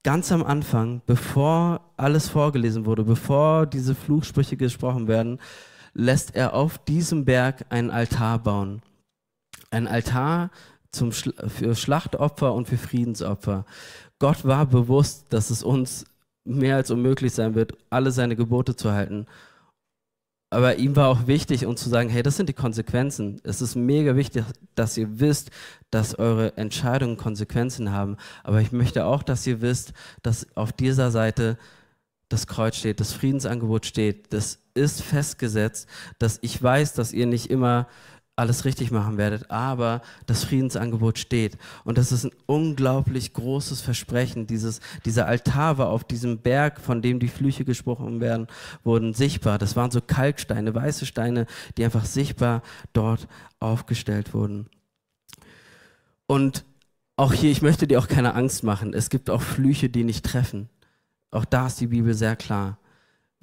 Ganz 0.04 0.32
am 0.32 0.44
Anfang, 0.44 1.02
bevor 1.06 1.94
alles 1.96 2.28
vorgelesen 2.30 2.86
wurde, 2.86 3.04
bevor 3.04 3.66
diese 3.66 3.96
Fluchsprüche 3.96 4.58
gesprochen 4.58 5.08
werden, 5.08 5.40
lässt 5.94 6.36
er 6.36 6.54
auf 6.54 6.78
diesem 6.78 7.26
Berg 7.26 7.66
einen 7.70 7.90
Altar 7.90 8.40
bauen. 8.40 8.82
Ein 9.72 9.88
Altar 9.88 10.50
zum 10.94 11.12
Schla 11.12 11.34
für 11.50 11.76
Schlachtopfer 11.76 12.54
und 12.54 12.68
für 12.68 12.78
Friedensopfer. 12.78 13.66
Gott 14.20 14.46
war 14.46 14.66
bewusst, 14.66 15.26
dass 15.30 15.50
es 15.50 15.64
uns 15.64 16.06
mehr 16.46 16.78
als 16.78 16.92
unmöglich 16.92 17.34
sein 17.34 17.56
wird, 17.56 17.74
alle 17.90 18.12
seine 18.12 18.36
Gebote 18.36 18.76
zu 18.76 18.92
halten. 18.92 19.26
Aber 20.50 20.76
ihm 20.76 20.96
war 20.96 21.08
auch 21.08 21.26
wichtig, 21.26 21.66
uns 21.66 21.82
zu 21.82 21.90
sagen, 21.90 22.10
hey, 22.10 22.22
das 22.22 22.38
sind 22.38 22.48
die 22.48 22.54
Konsequenzen. 22.54 23.42
Es 23.44 23.60
ist 23.60 23.76
mega 23.76 24.16
wichtig, 24.16 24.46
dass 24.76 24.96
ihr 24.98 25.20
wisst, 25.20 25.50
dass 25.90 26.20
eure 26.20 26.56
Entscheidungen 26.58 27.18
Konsequenzen 27.18 27.92
haben. 27.92 28.18
Aber 28.44 28.62
ich 28.62 28.72
möchte 28.72 29.06
auch, 29.06 29.24
dass 29.24 29.48
ihr 29.48 29.62
wisst, 29.62 29.94
dass 30.22 30.46
auf 30.56 30.72
dieser 30.72 31.10
Seite 31.10 31.58
das 32.30 32.46
Kreuz 32.46 32.76
steht, 32.76 33.00
das 33.00 33.14
Friedensangebot 33.14 33.88
steht. 33.88 34.32
Das 34.32 34.60
ist 34.76 35.02
festgesetzt, 35.02 35.88
dass 36.20 36.38
ich 36.42 36.62
weiß, 36.62 36.94
dass 36.94 37.14
ihr 37.14 37.26
nicht 37.26 37.50
immer 37.50 37.88
alles 38.36 38.66
richtig 38.66 38.90
machen 38.90 39.18
werdet, 39.18 39.52
aber 39.52 40.02
das 40.26 40.44
Friedensangebot 40.44 41.20
steht. 41.20 41.58
Und 41.84 42.00
das 42.00 42.12
ist 42.12 42.26
ein 42.26 42.32
unglaublich 42.48 43.34
großes 43.34 43.82
Versprechen. 43.82 44.48
Dieses, 44.48 44.80
dieser 45.06 45.28
Altar 45.28 45.78
war 45.78 45.90
auf 45.90 46.04
diesem 46.04 46.40
Berg, 46.40 46.82
von 46.82 47.02
dem 47.04 47.20
die 47.20 47.28
Flüche 47.28 47.64
gesprochen 47.64 48.22
werden, 48.22 48.48
wurden 48.84 49.14
sichtbar. 49.14 49.60
Das 49.60 49.76
waren 49.76 49.92
so 49.92 50.02
Kalksteine, 50.02 50.74
weiße 50.74 51.06
Steine, 51.06 51.46
die 51.78 51.86
einfach 51.86 52.06
sichtbar 52.06 52.64
dort 52.92 53.28
aufgestellt 53.60 54.34
wurden. 54.34 54.68
Und 56.26 56.66
auch 57.16 57.34
hier, 57.34 57.52
ich 57.52 57.62
möchte 57.62 57.86
dir 57.86 58.00
auch 58.00 58.08
keine 58.08 58.34
Angst 58.34 58.64
machen. 58.64 58.94
Es 58.94 59.12
gibt 59.12 59.30
auch 59.30 59.42
Flüche, 59.42 59.90
die 59.90 60.04
nicht 60.04 60.26
treffen. 60.26 60.70
Auch 61.30 61.46
da 61.46 61.68
ist 61.68 61.80
die 61.80 61.88
Bibel 61.88 62.16
sehr 62.16 62.36
klar. 62.36 62.80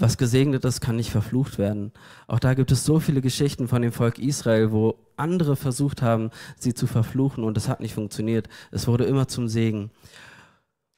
Was 0.00 0.16
gesegnet 0.16 0.64
ist, 0.64 0.80
kann 0.80 0.96
nicht 0.96 1.10
verflucht 1.10 1.58
werden. 1.58 1.92
Auch 2.26 2.38
da 2.38 2.54
gibt 2.54 2.72
es 2.72 2.86
so 2.86 3.00
viele 3.00 3.20
Geschichten 3.20 3.68
von 3.68 3.82
dem 3.82 3.92
Volk 3.92 4.18
Israel, 4.18 4.72
wo 4.72 4.96
andere 5.16 5.56
versucht 5.56 6.00
haben, 6.00 6.30
sie 6.58 6.72
zu 6.72 6.86
verfluchen 6.86 7.44
und 7.44 7.58
es 7.58 7.68
hat 7.68 7.80
nicht 7.80 7.92
funktioniert. 7.92 8.48
Es 8.70 8.88
wurde 8.88 9.04
immer 9.04 9.28
zum 9.28 9.46
Segen. 9.46 9.90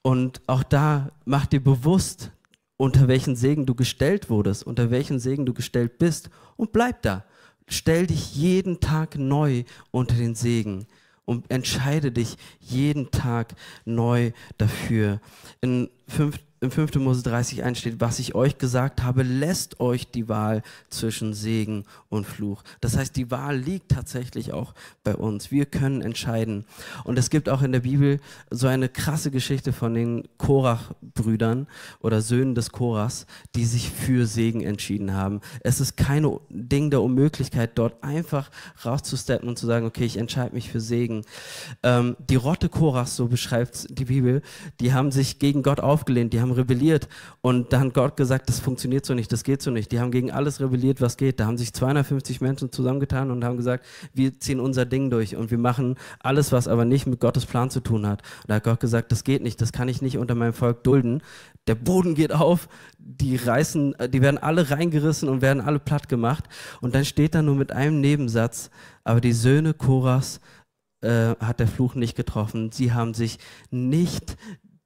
Und 0.02 0.40
auch 0.46 0.62
da 0.62 1.10
mach 1.24 1.46
dir 1.46 1.58
bewusst, 1.58 2.30
unter 2.76 3.08
welchen 3.08 3.34
Segen 3.34 3.66
du 3.66 3.74
gestellt 3.74 4.30
wurdest, 4.30 4.64
unter 4.64 4.92
welchen 4.92 5.18
Segen 5.18 5.46
du 5.46 5.52
gestellt 5.52 5.98
bist 5.98 6.30
und 6.56 6.70
bleib 6.70 7.02
da. 7.02 7.24
Stell 7.66 8.06
dich 8.06 8.36
jeden 8.36 8.78
Tag 8.78 9.18
neu 9.18 9.64
unter 9.90 10.14
den 10.14 10.36
Segen 10.36 10.86
und 11.24 11.50
entscheide 11.50 12.12
dich 12.12 12.36
jeden 12.60 13.10
Tag 13.10 13.56
neu 13.84 14.30
dafür. 14.58 15.20
In 15.60 15.90
5 16.06 16.38
im 16.62 16.70
5. 16.70 16.94
Mose 16.96 17.22
30 17.24 17.64
einsteht, 17.64 17.96
was 17.98 18.20
ich 18.20 18.36
euch 18.36 18.56
gesagt 18.56 19.02
habe, 19.02 19.24
lässt 19.24 19.80
euch 19.80 20.10
die 20.10 20.28
Wahl 20.28 20.62
zwischen 20.90 21.34
Segen 21.34 21.84
und 22.08 22.24
Fluch. 22.24 22.62
Das 22.80 22.96
heißt, 22.96 23.16
die 23.16 23.32
Wahl 23.32 23.56
liegt 23.56 23.90
tatsächlich 23.90 24.52
auch 24.52 24.72
bei 25.02 25.16
uns. 25.16 25.50
Wir 25.50 25.66
können 25.66 26.02
entscheiden. 26.02 26.64
Und 27.02 27.18
es 27.18 27.30
gibt 27.30 27.48
auch 27.48 27.62
in 27.62 27.72
der 27.72 27.80
Bibel 27.80 28.20
so 28.50 28.68
eine 28.68 28.88
krasse 28.88 29.32
Geschichte 29.32 29.72
von 29.72 29.94
den 29.94 30.28
Korach-Brüdern 30.38 31.66
oder 32.00 32.20
Söhnen 32.20 32.54
des 32.54 32.70
Korachs, 32.70 33.26
die 33.56 33.64
sich 33.64 33.90
für 33.90 34.26
Segen 34.26 34.60
entschieden 34.60 35.14
haben. 35.14 35.40
Es 35.62 35.80
ist 35.80 35.96
kein 35.96 36.30
Ding 36.48 36.90
der 36.90 37.02
Unmöglichkeit, 37.02 37.72
dort 37.74 38.04
einfach 38.04 38.50
rauszusteppen 38.84 39.48
und 39.48 39.58
zu 39.58 39.66
sagen, 39.66 39.84
okay, 39.84 40.04
ich 40.04 40.16
entscheide 40.16 40.54
mich 40.54 40.70
für 40.70 40.80
Segen. 40.80 41.22
Ähm, 41.82 42.16
die 42.30 42.36
Rotte 42.36 42.68
Korachs, 42.68 43.16
so 43.16 43.26
beschreibt 43.26 43.98
die 43.98 44.04
Bibel, 44.04 44.42
die 44.78 44.92
haben 44.92 45.10
sich 45.10 45.40
gegen 45.40 45.64
Gott 45.64 45.80
aufgelehnt, 45.80 46.32
die 46.32 46.40
haben 46.40 46.51
rebelliert 46.52 47.08
und 47.40 47.72
dann 47.72 47.86
hat 47.86 47.94
Gott 47.94 48.16
gesagt, 48.16 48.48
das 48.48 48.60
funktioniert 48.60 49.04
so 49.04 49.14
nicht, 49.14 49.32
das 49.32 49.44
geht 49.44 49.62
so 49.62 49.70
nicht. 49.70 49.92
Die 49.92 50.00
haben 50.00 50.10
gegen 50.10 50.30
alles 50.30 50.60
rebelliert, 50.60 51.00
was 51.00 51.16
geht. 51.16 51.40
Da 51.40 51.46
haben 51.46 51.58
sich 51.58 51.72
250 51.72 52.40
Menschen 52.40 52.72
zusammengetan 52.72 53.30
und 53.30 53.44
haben 53.44 53.56
gesagt, 53.56 53.84
wir 54.14 54.38
ziehen 54.38 54.60
unser 54.60 54.84
Ding 54.84 55.10
durch 55.10 55.36
und 55.36 55.50
wir 55.50 55.58
machen 55.58 55.96
alles, 56.20 56.52
was 56.52 56.68
aber 56.68 56.84
nicht 56.84 57.06
mit 57.06 57.20
Gottes 57.20 57.46
Plan 57.46 57.70
zu 57.70 57.80
tun 57.80 58.06
hat. 58.06 58.22
Und 58.42 58.50
da 58.50 58.54
hat 58.56 58.64
Gott 58.64 58.80
gesagt, 58.80 59.12
das 59.12 59.24
geht 59.24 59.42
nicht, 59.42 59.60
das 59.60 59.72
kann 59.72 59.88
ich 59.88 60.02
nicht 60.02 60.18
unter 60.18 60.34
meinem 60.34 60.52
Volk 60.52 60.84
dulden. 60.84 61.22
Der 61.66 61.74
Boden 61.74 62.14
geht 62.14 62.32
auf, 62.32 62.68
die 62.98 63.36
reißen, 63.36 63.94
die 64.12 64.22
werden 64.22 64.38
alle 64.38 64.70
reingerissen 64.70 65.28
und 65.28 65.42
werden 65.42 65.60
alle 65.60 65.78
platt 65.78 66.08
gemacht. 66.08 66.44
Und 66.80 66.94
dann 66.94 67.04
steht 67.04 67.34
da 67.34 67.42
nur 67.42 67.54
mit 67.54 67.72
einem 67.72 68.00
Nebensatz, 68.00 68.70
aber 69.04 69.20
die 69.20 69.32
Söhne 69.32 69.74
Koras 69.74 70.40
äh, 71.02 71.34
hat 71.40 71.60
der 71.60 71.68
Fluch 71.68 71.94
nicht 71.94 72.16
getroffen. 72.16 72.70
Sie 72.72 72.92
haben 72.92 73.14
sich 73.14 73.38
nicht 73.70 74.36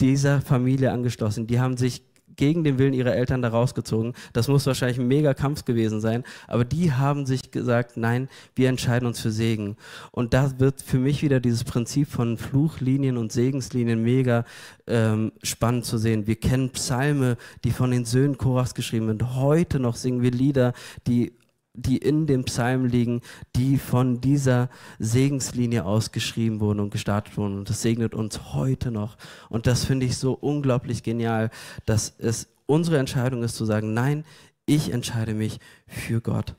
dieser 0.00 0.40
Familie 0.40 0.92
angeschlossen. 0.92 1.46
Die 1.46 1.60
haben 1.60 1.76
sich 1.76 2.02
gegen 2.36 2.64
den 2.64 2.78
Willen 2.78 2.92
ihrer 2.92 3.14
Eltern 3.14 3.42
da 3.42 3.48
rausgezogen. 3.48 4.12
Das 4.32 4.48
muss 4.48 4.66
wahrscheinlich 4.66 4.98
ein 4.98 5.08
mega 5.08 5.34
Kampf 5.34 5.64
gewesen 5.64 6.00
sein. 6.00 6.22
Aber 6.46 6.64
die 6.64 6.92
haben 6.92 7.26
sich 7.26 7.50
gesagt, 7.50 7.96
nein, 7.96 8.28
wir 8.54 8.68
entscheiden 8.68 9.06
uns 9.06 9.20
für 9.20 9.30
Segen. 9.30 9.76
Und 10.10 10.34
da 10.34 10.58
wird 10.58 10.82
für 10.82 10.98
mich 10.98 11.22
wieder 11.22 11.40
dieses 11.40 11.64
Prinzip 11.64 12.08
von 12.08 12.36
Fluchlinien 12.36 13.16
und 13.16 13.32
Segenslinien 13.32 14.02
mega 14.02 14.44
ähm, 14.86 15.32
spannend 15.42 15.84
zu 15.84 15.98
sehen. 15.98 16.26
Wir 16.26 16.36
kennen 16.36 16.70
Psalme, 16.70 17.36
die 17.64 17.70
von 17.70 17.90
den 17.90 18.04
Söhnen 18.04 18.38
Korachs 18.38 18.74
geschrieben 18.74 19.08
sind. 19.08 19.34
Heute 19.36 19.80
noch 19.80 19.96
singen 19.96 20.22
wir 20.22 20.30
Lieder, 20.30 20.74
die 21.06 21.32
die 21.76 21.98
in 21.98 22.26
dem 22.26 22.44
Psalm 22.44 22.86
liegen, 22.86 23.20
die 23.54 23.78
von 23.78 24.20
dieser 24.20 24.68
Segenslinie 24.98 25.84
ausgeschrieben 25.84 26.60
wurden 26.60 26.80
und 26.80 26.90
gestartet 26.90 27.36
wurden. 27.36 27.58
Und 27.58 27.70
das 27.70 27.82
segnet 27.82 28.14
uns 28.14 28.54
heute 28.54 28.90
noch. 28.90 29.16
Und 29.48 29.66
das 29.66 29.84
finde 29.84 30.06
ich 30.06 30.16
so 30.16 30.32
unglaublich 30.32 31.02
genial, 31.02 31.50
dass 31.84 32.14
es 32.18 32.48
unsere 32.66 32.98
Entscheidung 32.98 33.42
ist 33.42 33.56
zu 33.56 33.64
sagen, 33.64 33.94
nein, 33.94 34.24
ich 34.66 34.92
entscheide 34.92 35.34
mich 35.34 35.60
für 35.86 36.20
Gott 36.20 36.54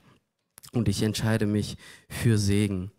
und 0.72 0.88
ich 0.88 1.02
entscheide 1.02 1.46
mich 1.46 1.76
für 2.08 2.38
Segen. 2.38 2.90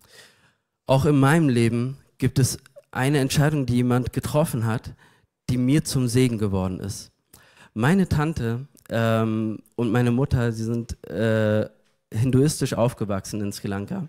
Auch 0.86 1.05
in 1.05 1.19
meinem 1.19 1.49
Leben 1.49 1.97
gibt 2.17 2.39
es 2.39 2.60
eine 2.91 3.19
Entscheidung, 3.19 3.65
die 3.65 3.75
jemand 3.75 4.13
getroffen 4.13 4.65
hat, 4.65 4.93
die 5.49 5.58
mir 5.58 5.84
zum 5.84 6.08
Segen 6.08 6.38
geworden 6.38 6.79
ist. 6.79 7.12
Meine 7.73 8.08
Tante 8.08 8.67
ähm, 8.89 9.60
und 9.75 9.91
meine 9.91 10.12
Mutter, 10.12 10.51
sie 10.51 10.63
sind 10.63 11.03
äh, 11.08 11.69
hinduistisch 12.13 12.74
aufgewachsen 12.74 13.41
in 13.41 13.52
Sri 13.52 13.67
Lanka. 13.67 14.08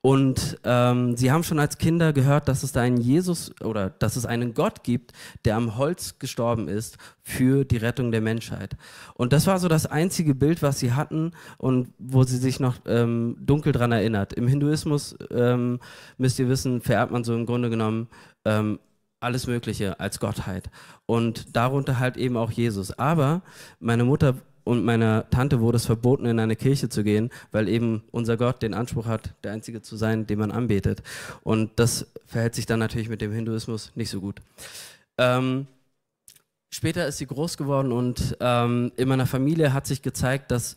Und 0.00 0.58
ähm, 0.62 1.16
sie 1.16 1.32
haben 1.32 1.42
schon 1.42 1.58
als 1.58 1.76
Kinder 1.76 2.12
gehört, 2.12 2.46
dass 2.46 2.62
es 2.62 2.70
da 2.70 2.82
einen 2.82 2.98
Jesus 2.98 3.50
oder 3.62 3.90
dass 3.90 4.14
es 4.14 4.26
einen 4.26 4.54
Gott 4.54 4.84
gibt, 4.84 5.12
der 5.44 5.56
am 5.56 5.76
Holz 5.76 6.20
gestorben 6.20 6.68
ist 6.68 6.98
für 7.20 7.64
die 7.64 7.78
Rettung 7.78 8.12
der 8.12 8.20
Menschheit. 8.20 8.76
Und 9.14 9.32
das 9.32 9.48
war 9.48 9.58
so 9.58 9.66
das 9.66 9.86
einzige 9.86 10.36
Bild, 10.36 10.62
was 10.62 10.78
sie 10.78 10.92
hatten 10.92 11.32
und 11.56 11.88
wo 11.98 12.22
sie 12.22 12.36
sich 12.36 12.60
noch 12.60 12.76
ähm, 12.86 13.36
dunkel 13.40 13.72
dran 13.72 13.90
erinnert. 13.90 14.32
Im 14.32 14.46
Hinduismus, 14.46 15.16
ähm, 15.32 15.80
müsst 16.16 16.38
ihr 16.38 16.48
wissen, 16.48 16.80
vererbt 16.80 17.10
man 17.10 17.24
so 17.24 17.34
im 17.34 17.44
Grunde 17.44 17.68
genommen 17.68 18.06
ähm, 18.44 18.78
alles 19.18 19.48
Mögliche 19.48 19.98
als 19.98 20.20
Gottheit. 20.20 20.70
Und 21.06 21.56
darunter 21.56 21.98
halt 21.98 22.16
eben 22.16 22.36
auch 22.36 22.52
Jesus. 22.52 22.96
Aber 22.96 23.42
meine 23.80 24.04
Mutter 24.04 24.36
und 24.68 24.84
meiner 24.84 25.30
Tante 25.30 25.60
wurde 25.60 25.76
es 25.76 25.86
verboten, 25.86 26.26
in 26.26 26.38
eine 26.38 26.54
Kirche 26.54 26.90
zu 26.90 27.02
gehen, 27.02 27.30
weil 27.52 27.70
eben 27.70 28.02
unser 28.10 28.36
Gott 28.36 28.60
den 28.60 28.74
Anspruch 28.74 29.06
hat, 29.06 29.32
der 29.42 29.52
Einzige 29.52 29.80
zu 29.80 29.96
sein, 29.96 30.26
den 30.26 30.38
man 30.38 30.50
anbetet. 30.50 31.02
Und 31.42 31.70
das 31.76 32.06
verhält 32.26 32.54
sich 32.54 32.66
dann 32.66 32.78
natürlich 32.78 33.08
mit 33.08 33.22
dem 33.22 33.32
Hinduismus 33.32 33.92
nicht 33.94 34.10
so 34.10 34.20
gut. 34.20 34.42
Ähm, 35.16 35.68
später 36.70 37.06
ist 37.06 37.16
sie 37.16 37.26
groß 37.26 37.56
geworden 37.56 37.92
und 37.92 38.36
ähm, 38.40 38.92
in 38.98 39.08
meiner 39.08 39.24
Familie 39.24 39.72
hat 39.72 39.86
sich 39.86 40.02
gezeigt, 40.02 40.50
dass 40.50 40.76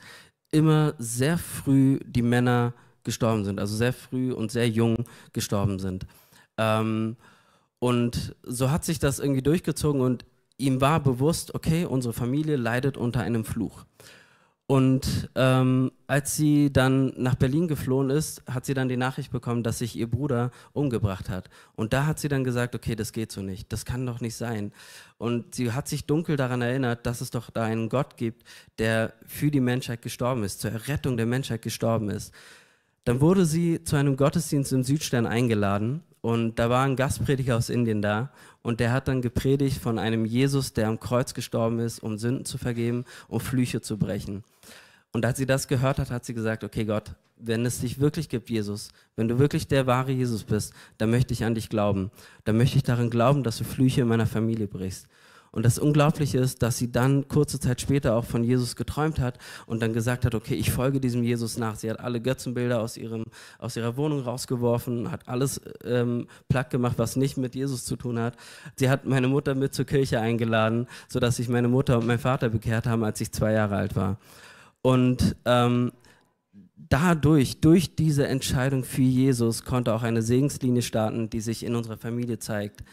immer 0.51 0.93
sehr 0.97 1.37
früh 1.37 1.99
die 2.05 2.21
Männer 2.21 2.73
gestorben 3.03 3.43
sind, 3.43 3.59
also 3.59 3.75
sehr 3.75 3.91
früh 3.91 4.31
und 4.31 4.53
sehr 4.53 4.69
jung 4.69 5.03
gestorben 5.33 5.79
sind. 5.79 6.05
Ähm, 6.57 7.17
und 7.79 8.37
so 8.43 8.71
hat 8.71 8.85
sich 8.85 8.99
das 8.99 9.19
irgendwie 9.19 9.41
durchgezogen 9.41 9.99
und 9.99 10.23
ihm 10.61 10.81
war 10.81 11.01
bewusst, 11.01 11.55
okay, 11.55 11.85
unsere 11.85 12.13
Familie 12.13 12.55
leidet 12.55 12.97
unter 12.97 13.21
einem 13.21 13.45
Fluch. 13.45 13.85
Und 14.71 15.29
ähm, 15.35 15.91
als 16.07 16.37
sie 16.37 16.71
dann 16.71 17.11
nach 17.17 17.35
Berlin 17.35 17.67
geflohen 17.67 18.09
ist, 18.09 18.41
hat 18.47 18.65
sie 18.65 18.73
dann 18.73 18.87
die 18.87 18.95
Nachricht 18.95 19.29
bekommen, 19.29 19.63
dass 19.63 19.79
sich 19.79 19.97
ihr 19.97 20.09
Bruder 20.09 20.49
umgebracht 20.71 21.27
hat. 21.27 21.49
Und 21.75 21.91
da 21.91 22.05
hat 22.05 22.19
sie 22.19 22.29
dann 22.29 22.45
gesagt, 22.45 22.73
okay, 22.73 22.95
das 22.95 23.11
geht 23.11 23.33
so 23.33 23.41
nicht, 23.41 23.73
das 23.73 23.83
kann 23.83 24.05
doch 24.05 24.21
nicht 24.21 24.37
sein. 24.37 24.71
Und 25.17 25.55
sie 25.55 25.73
hat 25.73 25.89
sich 25.89 26.05
dunkel 26.05 26.37
daran 26.37 26.61
erinnert, 26.61 27.05
dass 27.05 27.19
es 27.19 27.31
doch 27.31 27.49
da 27.49 27.63
einen 27.63 27.89
Gott 27.89 28.15
gibt, 28.15 28.47
der 28.79 29.11
für 29.25 29.51
die 29.51 29.59
Menschheit 29.59 30.01
gestorben 30.01 30.45
ist, 30.45 30.61
zur 30.61 30.71
Errettung 30.71 31.17
der 31.17 31.25
Menschheit 31.25 31.63
gestorben 31.63 32.09
ist. 32.09 32.33
Dann 33.03 33.19
wurde 33.19 33.45
sie 33.45 33.83
zu 33.83 33.97
einem 33.97 34.15
Gottesdienst 34.15 34.71
im 34.71 34.83
Südstern 34.83 35.25
eingeladen 35.25 36.01
und 36.21 36.59
da 36.59 36.69
war 36.69 36.85
ein 36.85 36.95
Gastprediger 36.95 37.57
aus 37.57 37.69
Indien 37.69 38.01
da 38.01 38.31
und 38.63 38.79
der 38.79 38.91
hat 38.91 39.07
dann 39.07 39.21
gepredigt 39.21 39.81
von 39.81 39.97
einem 39.97 40.25
Jesus, 40.25 40.73
der 40.73 40.87
am 40.87 40.99
Kreuz 40.99 41.33
gestorben 41.33 41.79
ist, 41.79 42.01
um 42.01 42.17
Sünden 42.17 42.45
zu 42.45 42.57
vergeben, 42.57 43.05
um 43.27 43.39
Flüche 43.39 43.81
zu 43.81 43.97
brechen. 43.97 44.43
Und 45.11 45.25
als 45.25 45.37
sie 45.37 45.45
das 45.45 45.67
gehört 45.67 45.99
hat, 45.99 46.11
hat 46.11 46.25
sie 46.25 46.33
gesagt, 46.33 46.63
okay 46.63 46.85
Gott, 46.85 47.15
wenn 47.37 47.65
es 47.65 47.79
dich 47.79 47.99
wirklich 47.99 48.29
gibt, 48.29 48.49
Jesus, 48.49 48.89
wenn 49.15 49.27
du 49.27 49.39
wirklich 49.39 49.67
der 49.67 49.87
wahre 49.87 50.11
Jesus 50.11 50.43
bist, 50.43 50.73
dann 50.97 51.09
möchte 51.09 51.33
ich 51.33 51.43
an 51.43 51.55
dich 51.55 51.69
glauben. 51.69 52.11
Dann 52.43 52.57
möchte 52.57 52.77
ich 52.77 52.83
darin 52.83 53.09
glauben, 53.09 53.43
dass 53.43 53.57
du 53.57 53.63
Flüche 53.63 54.01
in 54.01 54.07
meiner 54.07 54.27
Familie 54.27 54.67
brichst. 54.67 55.07
Und 55.51 55.65
das 55.65 55.77
Unglaubliche 55.77 56.37
ist, 56.37 56.63
dass 56.63 56.77
sie 56.77 56.91
dann 56.91 57.27
kurze 57.27 57.59
Zeit 57.59 57.81
später 57.81 58.15
auch 58.15 58.23
von 58.23 58.43
Jesus 58.43 58.77
geträumt 58.77 59.19
hat 59.19 59.37
und 59.65 59.81
dann 59.81 59.91
gesagt 59.91 60.23
hat, 60.23 60.33
okay, 60.33 60.55
ich 60.55 60.71
folge 60.71 61.01
diesem 61.01 61.23
Jesus 61.23 61.57
nach. 61.57 61.75
Sie 61.75 61.89
hat 61.89 61.99
alle 61.99 62.21
Götzenbilder 62.21 62.79
aus, 62.79 62.95
ihrem, 62.95 63.25
aus 63.59 63.75
ihrer 63.75 63.97
Wohnung 63.97 64.21
rausgeworfen, 64.21 65.11
hat 65.11 65.27
alles 65.27 65.59
ähm, 65.83 66.27
platt 66.47 66.69
gemacht, 66.69 66.97
was 66.97 67.17
nicht 67.17 67.35
mit 67.37 67.53
Jesus 67.53 67.83
zu 67.83 67.97
tun 67.97 68.17
hat. 68.17 68.37
Sie 68.77 68.89
hat 68.89 69.05
meine 69.05 69.27
Mutter 69.27 69.53
mit 69.53 69.73
zur 69.73 69.85
Kirche 69.85 70.21
eingeladen, 70.21 70.87
sodass 71.09 71.35
sich 71.35 71.49
meine 71.49 71.67
Mutter 71.67 71.97
und 71.97 72.07
mein 72.07 72.19
Vater 72.19 72.47
bekehrt 72.47 72.87
haben, 72.87 73.03
als 73.03 73.19
ich 73.19 73.33
zwei 73.33 73.51
Jahre 73.51 73.75
alt 73.75 73.97
war. 73.97 74.19
Und 74.81 75.35
ähm, 75.43 75.91
dadurch, 76.77 77.59
durch 77.59 77.95
diese 77.95 78.25
Entscheidung 78.25 78.85
für 78.85 79.01
Jesus, 79.01 79.65
konnte 79.65 79.93
auch 79.93 80.03
eine 80.03 80.21
Segenslinie 80.21 80.81
starten, 80.81 81.29
die 81.29 81.41
sich 81.41 81.65
in 81.65 81.75
unserer 81.75 81.97
Familie 81.97 82.39
zeigt. 82.39 82.83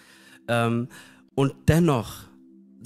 Ähm, 0.48 0.88
und 1.36 1.54
dennoch 1.68 2.27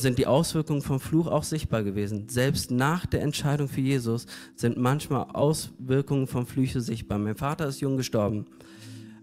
sind 0.02 0.18
die 0.18 0.26
Auswirkungen 0.26 0.82
vom 0.82 1.00
Fluch 1.00 1.26
auch 1.26 1.44
sichtbar 1.44 1.82
gewesen. 1.82 2.28
Selbst 2.28 2.70
nach 2.70 3.06
der 3.06 3.22
Entscheidung 3.22 3.68
für 3.68 3.80
Jesus 3.80 4.26
sind 4.54 4.76
manchmal 4.76 5.26
Auswirkungen 5.32 6.26
von 6.26 6.44
Flüche 6.44 6.80
sichtbar. 6.80 7.18
Mein 7.18 7.36
Vater 7.36 7.66
ist 7.66 7.80
jung 7.80 7.96
gestorben, 7.96 8.46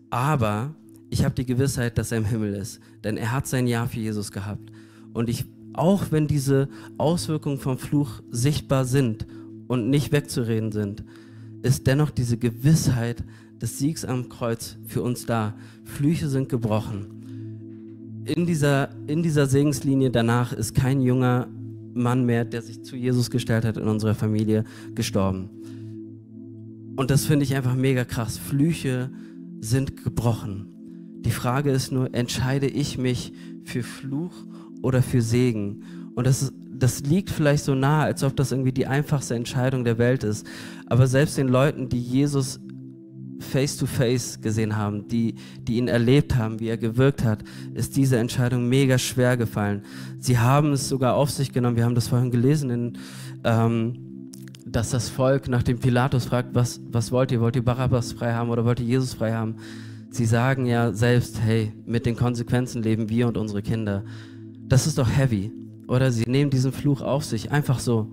aber 0.10 0.74
ich 1.10 1.24
habe 1.24 1.36
die 1.36 1.46
Gewissheit, 1.46 1.98
dass 1.98 2.12
er 2.12 2.20
im 2.20 2.26
Himmel 2.26 2.54
ist, 2.54 2.80
denn 3.04 3.18
er 3.18 3.32
hat 3.32 3.48
sein 3.48 3.68
Ja 3.68 3.86
für 3.86 4.00
Jesus 4.00 4.32
gehabt. 4.32 4.72
Und 5.14 5.30
ich, 5.30 5.46
auch 5.74 6.06
wenn 6.12 6.28
diese 6.28 6.70
Auswirkungen 6.98 7.60
vom 7.60 7.78
Fluch 7.78 8.22
sichtbar 8.30 8.86
sind 8.86 9.28
und 9.68 9.90
nicht 9.90 10.12
wegzureden 10.12 10.72
sind, 10.72 11.04
ist 11.62 11.86
dennoch 11.88 12.10
diese 12.10 12.38
Gewissheit 12.38 13.24
des 13.62 13.78
Siegs 13.78 14.06
am 14.06 14.30
Kreuz 14.30 14.78
für 14.88 15.02
uns 15.02 15.26
da. 15.26 15.56
Flüche 15.84 16.30
sind 16.30 16.48
gebrochen 16.50 17.19
in 18.26 18.46
dieser, 18.46 18.90
in 19.08 19.24
dieser 19.24 19.48
Segenslinie 19.48 20.10
danach 20.10 20.54
ist 20.54 20.76
kein 20.76 21.02
junger 21.02 21.48
Mann 21.94 22.26
mehr, 22.26 22.46
der 22.46 22.62
sich 22.62 22.84
zu 22.84 22.96
Jesus 22.96 23.30
gestellt 23.30 23.66
hat 23.66 23.78
in 23.78 23.88
unserer 23.88 24.16
Familie, 24.16 24.64
gestorben. 24.96 25.50
Und 26.96 27.12
das 27.12 27.26
finde 27.26 27.44
ich 27.44 27.56
einfach 27.56 27.76
mega 27.76 28.04
krass. 28.04 28.38
Flüche 28.38 29.10
sind 29.62 30.04
gebrochen. 30.04 30.68
Die 31.22 31.32
Frage 31.32 31.72
ist 31.72 31.92
nur, 31.92 32.14
entscheide 32.14 32.68
ich 32.68 32.98
mich 32.98 33.34
für 33.64 33.84
Fluch 33.84 34.34
oder 34.82 35.02
für 35.02 35.22
Segen? 35.22 35.84
Und 36.16 36.28
das, 36.28 36.54
das 36.72 37.02
liegt 37.02 37.30
vielleicht 37.30 37.64
so 37.64 37.76
nah, 37.76 38.04
als 38.04 38.24
ob 38.24 38.36
das 38.36 38.52
irgendwie 38.52 38.72
die 38.72 38.88
einfachste 38.88 39.36
Entscheidung 39.36 39.84
der 39.84 39.98
Welt 39.98 40.24
ist. 40.24 40.46
Aber 40.88 41.08
selbst 41.08 41.38
den 41.38 41.48
Leuten, 41.48 41.90
die 41.90 42.02
Jesus 42.02 42.60
face-to-face 43.40 44.38
-face 44.38 44.42
gesehen 44.42 44.76
haben, 44.76 45.08
die, 45.08 45.36
die 45.62 45.78
ihn 45.78 45.88
erlebt 45.88 46.36
haben, 46.36 46.60
wie 46.60 46.68
er 46.68 46.78
gewirkt 46.78 47.24
hat, 47.24 47.44
ist 47.74 47.96
diese 47.96 48.18
Entscheidung 48.18 48.68
mega 48.70 48.98
schwer 48.98 49.38
gefallen. 49.38 49.84
Sie 50.20 50.38
haben 50.38 50.74
es 50.74 50.90
sogar 50.90 51.16
auf 51.16 51.30
sich 51.30 51.52
genommen, 51.52 51.76
wir 51.76 51.86
haben 51.86 51.96
das 51.96 52.08
vorhin 52.08 52.32
gelesen, 52.32 52.70
in, 52.70 52.98
ähm, 53.44 54.10
dass 54.66 54.92
das 54.92 55.10
Volk 55.10 55.48
nach 55.48 55.64
dem 55.64 55.80
Pilatus 55.80 56.26
fragt, 56.26 56.54
was, 56.54 56.80
was 56.92 57.12
wollt 57.12 57.32
ihr? 57.32 57.42
Wollt 57.42 57.56
ihr 57.56 57.64
Barabbas 57.64 58.14
frei 58.14 58.34
haben 58.34 58.50
oder 58.50 58.66
wollt 58.66 58.80
ihr 58.80 58.86
Jesus 58.86 59.14
frei 59.14 59.34
haben? 59.34 59.56
Sie 60.12 60.26
sagen 60.26 60.66
ja 60.66 60.92
selbst, 60.94 61.42
hey, 61.42 61.72
mit 61.86 62.06
den 62.06 62.16
Konsequenzen 62.16 62.82
leben 62.82 63.10
wir 63.10 63.28
und 63.28 63.38
unsere 63.38 63.62
Kinder. 63.62 64.04
Das 64.68 64.88
ist 64.88 64.98
doch 64.98 65.10
heavy. 65.10 65.52
Oder 65.88 66.12
sie 66.12 66.24
nehmen 66.30 66.52
diesen 66.52 66.72
Fluch 66.72 67.02
auf 67.02 67.26
sich, 67.26 67.52
einfach 67.52 67.80
so. 67.80 68.12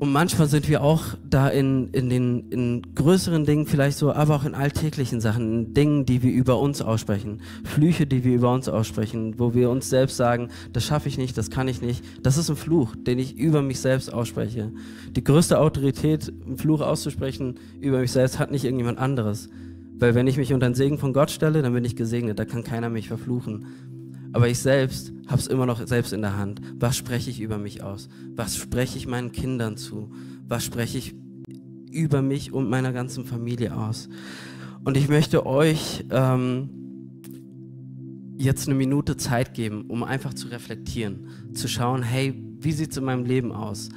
Und 0.00 0.12
manchmal 0.12 0.48
sind 0.48 0.66
wir 0.66 0.82
auch 0.82 1.04
da 1.28 1.48
in, 1.48 1.88
in 1.88 2.08
den 2.08 2.48
in 2.48 2.94
größeren 2.94 3.44
Dingen 3.44 3.66
vielleicht 3.66 3.98
so, 3.98 4.10
aber 4.14 4.34
auch 4.34 4.44
in 4.44 4.54
alltäglichen 4.54 5.20
Sachen, 5.20 5.52
in 5.52 5.74
Dingen, 5.74 6.06
die 6.06 6.22
wir 6.22 6.32
über 6.32 6.58
uns 6.58 6.80
aussprechen, 6.80 7.42
Flüche, 7.64 8.06
die 8.06 8.24
wir 8.24 8.34
über 8.34 8.50
uns 8.50 8.66
aussprechen, 8.70 9.34
wo 9.38 9.52
wir 9.52 9.68
uns 9.68 9.90
selbst 9.90 10.16
sagen, 10.16 10.48
das 10.72 10.84
schaffe 10.84 11.10
ich 11.10 11.18
nicht, 11.18 11.36
das 11.36 11.50
kann 11.50 11.68
ich 11.68 11.82
nicht. 11.82 12.02
Das 12.22 12.38
ist 12.38 12.48
ein 12.48 12.56
Fluch, 12.56 12.96
den 12.96 13.18
ich 13.18 13.36
über 13.36 13.60
mich 13.60 13.80
selbst 13.80 14.10
ausspreche. 14.10 14.72
Die 15.14 15.22
größte 15.22 15.58
Autorität, 15.58 16.32
einen 16.46 16.56
Fluch 16.56 16.80
auszusprechen 16.80 17.56
über 17.78 17.98
mich 17.98 18.12
selbst, 18.12 18.38
hat 18.38 18.50
nicht 18.50 18.64
irgendjemand 18.64 18.98
anderes. 18.98 19.50
Weil 19.98 20.14
wenn 20.14 20.26
ich 20.26 20.38
mich 20.38 20.54
unter 20.54 20.66
den 20.70 20.74
Segen 20.74 20.96
von 20.96 21.12
Gott 21.12 21.30
stelle, 21.30 21.60
dann 21.60 21.74
bin 21.74 21.84
ich 21.84 21.94
gesegnet, 21.94 22.38
da 22.38 22.46
kann 22.46 22.64
keiner 22.64 22.88
mich 22.88 23.08
verfluchen. 23.08 23.66
Aber 24.32 24.48
ich 24.48 24.58
selbst 24.58 25.12
habe 25.26 25.40
es 25.40 25.46
immer 25.46 25.66
noch 25.66 25.84
selbst 25.86 26.12
in 26.12 26.22
der 26.22 26.36
Hand. 26.36 26.60
Was 26.78 26.96
spreche 26.96 27.30
ich 27.30 27.40
über 27.40 27.58
mich 27.58 27.82
aus? 27.82 28.08
Was 28.34 28.56
spreche 28.56 28.98
ich 28.98 29.06
meinen 29.06 29.32
Kindern 29.32 29.76
zu? 29.76 30.12
Was 30.46 30.64
spreche 30.64 30.98
ich 30.98 31.14
über 31.90 32.22
mich 32.22 32.52
und 32.52 32.68
meiner 32.68 32.92
ganzen 32.92 33.24
Familie 33.24 33.76
aus? 33.76 34.08
Und 34.84 34.96
ich 34.96 35.08
möchte 35.08 35.46
euch 35.46 36.04
ähm, 36.10 36.70
jetzt 38.38 38.66
eine 38.66 38.76
Minute 38.76 39.16
Zeit 39.16 39.52
geben, 39.52 39.84
um 39.88 40.02
einfach 40.02 40.32
zu 40.32 40.48
reflektieren, 40.48 41.28
zu 41.52 41.68
schauen, 41.68 42.02
hey, 42.02 42.34
wie 42.58 42.72
sieht 42.72 42.92
es 42.92 42.96
in 42.96 43.04
meinem 43.04 43.24
Leben 43.24 43.52
aus? 43.52 43.90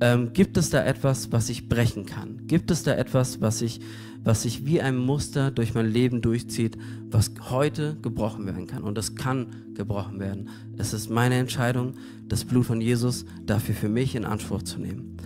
Ähm, 0.00 0.32
gibt 0.32 0.56
es 0.56 0.70
da 0.70 0.84
etwas, 0.84 1.30
was 1.30 1.48
ich 1.48 1.68
brechen 1.68 2.04
kann? 2.04 2.46
Gibt 2.46 2.70
es 2.72 2.82
da 2.82 2.94
etwas, 2.94 3.40
was 3.40 3.62
ich 3.62 3.80
was 4.24 4.42
sich 4.42 4.64
wie 4.66 4.80
ein 4.80 4.96
Muster 4.96 5.50
durch 5.50 5.74
mein 5.74 5.90
Leben 5.90 6.22
durchzieht, 6.22 6.78
was 7.10 7.30
heute 7.50 7.96
gebrochen 8.02 8.46
werden 8.46 8.66
kann. 8.66 8.82
Und 8.82 8.96
es 8.98 9.14
kann 9.14 9.48
gebrochen 9.74 10.18
werden. 10.18 10.48
Es 10.78 10.94
ist 10.94 11.10
meine 11.10 11.36
Entscheidung, 11.36 11.92
das 12.28 12.44
Blut 12.44 12.64
von 12.64 12.80
Jesus 12.80 13.26
dafür 13.44 13.74
für 13.74 13.88
mich 13.88 14.14
in 14.14 14.24
Anspruch 14.24 14.62
zu 14.62 14.80
nehmen. 14.80 15.16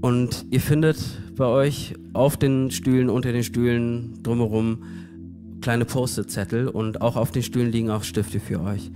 Und 0.00 0.46
ihr 0.50 0.60
findet 0.60 0.98
bei 1.36 1.46
euch 1.46 1.94
auf 2.12 2.36
den 2.36 2.70
Stühlen, 2.70 3.10
unter 3.10 3.32
den 3.32 3.42
Stühlen 3.42 4.22
drumherum 4.22 4.78
kleine 5.60 5.84
Post-it-Zettel 5.84 6.68
und 6.68 7.00
auch 7.00 7.16
auf 7.16 7.32
den 7.32 7.42
Stühlen 7.42 7.72
liegen 7.72 7.90
auch 7.90 8.04
Stifte 8.04 8.38
für 8.38 8.60
euch. 8.60 8.90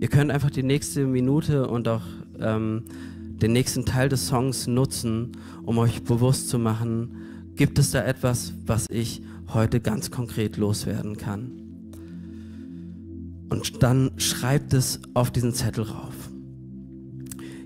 Ihr 0.00 0.08
könnt 0.08 0.30
einfach 0.32 0.50
die 0.50 0.64
nächste 0.64 1.06
Minute 1.06 1.68
und 1.68 1.86
auch 1.86 2.02
ähm, 2.40 2.82
den 3.40 3.52
nächsten 3.52 3.84
Teil 3.84 4.08
des 4.08 4.26
Songs 4.26 4.66
nutzen, 4.66 5.32
um 5.62 5.78
euch 5.78 6.02
bewusst 6.02 6.48
zu 6.48 6.58
machen, 6.58 7.10
gibt 7.56 7.78
es 7.78 7.90
da 7.90 8.04
etwas, 8.04 8.52
was 8.64 8.86
ich 8.90 9.22
heute 9.52 9.80
ganz 9.80 10.10
konkret 10.10 10.56
loswerden 10.56 11.16
kann. 11.16 11.50
Und 13.48 13.82
dann 13.82 14.10
schreibt 14.16 14.74
es 14.74 15.00
auf 15.14 15.30
diesen 15.30 15.54
Zettel 15.54 15.84
rauf. 15.84 16.14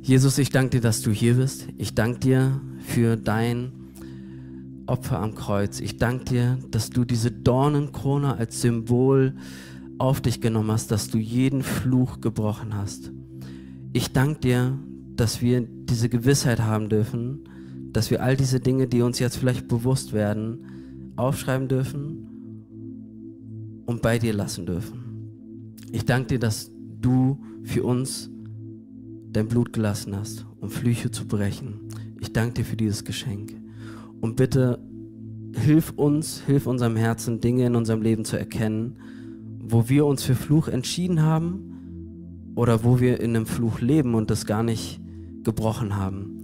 Jesus, 0.02 0.38
ich 0.38 0.50
danke 0.50 0.70
dir, 0.70 0.80
dass 0.80 1.02
du 1.02 1.10
hier 1.10 1.34
bist. 1.34 1.68
Ich 1.78 1.94
danke 1.94 2.20
dir 2.20 2.60
für 2.80 3.16
dein 3.16 3.72
Opfer 4.86 5.20
am 5.20 5.34
Kreuz. 5.34 5.80
Ich 5.80 5.98
danke 5.98 6.24
dir, 6.24 6.58
dass 6.70 6.90
du 6.90 7.04
diese 7.04 7.30
Dornenkrone 7.30 8.36
als 8.36 8.60
Symbol 8.60 9.34
auf 9.98 10.20
dich 10.20 10.40
genommen 10.40 10.70
hast, 10.72 10.90
dass 10.90 11.08
du 11.08 11.18
jeden 11.18 11.62
Fluch 11.62 12.20
gebrochen 12.20 12.74
hast. 12.74 13.12
Ich 13.92 14.12
danke 14.12 14.40
dir, 14.40 14.78
dass 15.16 15.42
wir 15.42 15.60
diese 15.60 16.08
Gewissheit 16.08 16.60
haben 16.60 16.88
dürfen, 16.88 17.44
dass 17.92 18.10
wir 18.10 18.22
all 18.22 18.36
diese 18.36 18.60
Dinge, 18.60 18.86
die 18.86 19.02
uns 19.02 19.18
jetzt 19.18 19.36
vielleicht 19.36 19.68
bewusst 19.68 20.12
werden, 20.12 21.12
aufschreiben 21.16 21.68
dürfen 21.68 22.26
und 23.86 24.02
bei 24.02 24.18
dir 24.18 24.32
lassen 24.32 24.66
dürfen. 24.66 25.76
Ich 25.92 26.04
danke 26.04 26.28
dir, 26.28 26.38
dass 26.38 26.70
du 27.00 27.40
für 27.62 27.82
uns 27.84 28.30
dein 29.32 29.48
Blut 29.48 29.72
gelassen 29.72 30.16
hast, 30.16 30.46
um 30.60 30.70
Flüche 30.70 31.10
zu 31.10 31.26
brechen. 31.26 31.88
Ich 32.20 32.32
danke 32.32 32.54
dir 32.54 32.64
für 32.64 32.76
dieses 32.76 33.04
Geschenk. 33.04 33.54
Und 34.20 34.36
bitte 34.36 34.78
hilf 35.54 35.92
uns, 35.96 36.42
hilf 36.46 36.66
unserem 36.66 36.96
Herzen, 36.96 37.40
Dinge 37.40 37.66
in 37.66 37.76
unserem 37.76 38.02
Leben 38.02 38.24
zu 38.24 38.36
erkennen, 38.36 38.96
wo 39.62 39.88
wir 39.88 40.06
uns 40.06 40.22
für 40.22 40.34
Fluch 40.34 40.68
entschieden 40.68 41.22
haben 41.22 42.52
oder 42.54 42.84
wo 42.84 43.00
wir 43.00 43.20
in 43.20 43.36
einem 43.36 43.46
Fluch 43.46 43.80
leben 43.80 44.14
und 44.14 44.30
das 44.30 44.46
gar 44.46 44.62
nicht 44.62 45.00
gebrochen 45.42 45.96
haben. 45.96 46.39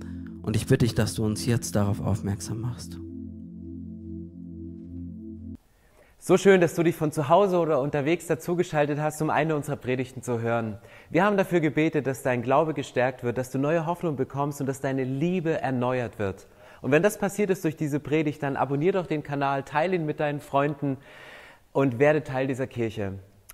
Und 0.46 0.54
ich 0.54 0.66
bitte 0.66 0.84
dich, 0.84 0.94
dass 0.94 1.14
du 1.14 1.24
uns 1.24 1.44
jetzt 1.44 1.74
darauf 1.74 2.00
aufmerksam 2.00 2.60
machst. 2.60 2.98
So 6.20 6.36
schön, 6.36 6.60
dass 6.60 6.76
du 6.76 6.84
dich 6.84 6.94
von 6.94 7.10
zu 7.10 7.28
Hause 7.28 7.58
oder 7.58 7.80
unterwegs 7.80 8.28
dazugeschaltet 8.28 9.00
hast, 9.00 9.20
um 9.20 9.28
eine 9.28 9.56
unserer 9.56 9.74
Predigten 9.74 10.22
zu 10.22 10.40
hören. 10.40 10.78
Wir 11.10 11.24
haben 11.24 11.36
dafür 11.36 11.58
gebetet, 11.58 12.06
dass 12.06 12.22
dein 12.22 12.42
Glaube 12.42 12.74
gestärkt 12.74 13.24
wird, 13.24 13.38
dass 13.38 13.50
du 13.50 13.58
neue 13.58 13.86
Hoffnung 13.86 14.14
bekommst 14.14 14.60
und 14.60 14.68
dass 14.68 14.80
deine 14.80 15.02
Liebe 15.02 15.60
erneuert 15.60 16.20
wird. 16.20 16.46
Und 16.80 16.92
wenn 16.92 17.02
das 17.02 17.18
passiert 17.18 17.50
ist 17.50 17.64
durch 17.64 17.76
diese 17.76 17.98
Predigt, 17.98 18.40
dann 18.44 18.56
abonnier 18.56 18.92
doch 18.92 19.08
den 19.08 19.24
Kanal, 19.24 19.64
teile 19.64 19.96
ihn 19.96 20.06
mit 20.06 20.20
deinen 20.20 20.40
Freunden 20.40 20.96
und 21.72 21.98
werde 21.98 22.22
Teil 22.22 22.46
dieser 22.46 22.68
Kirche. 22.68 23.18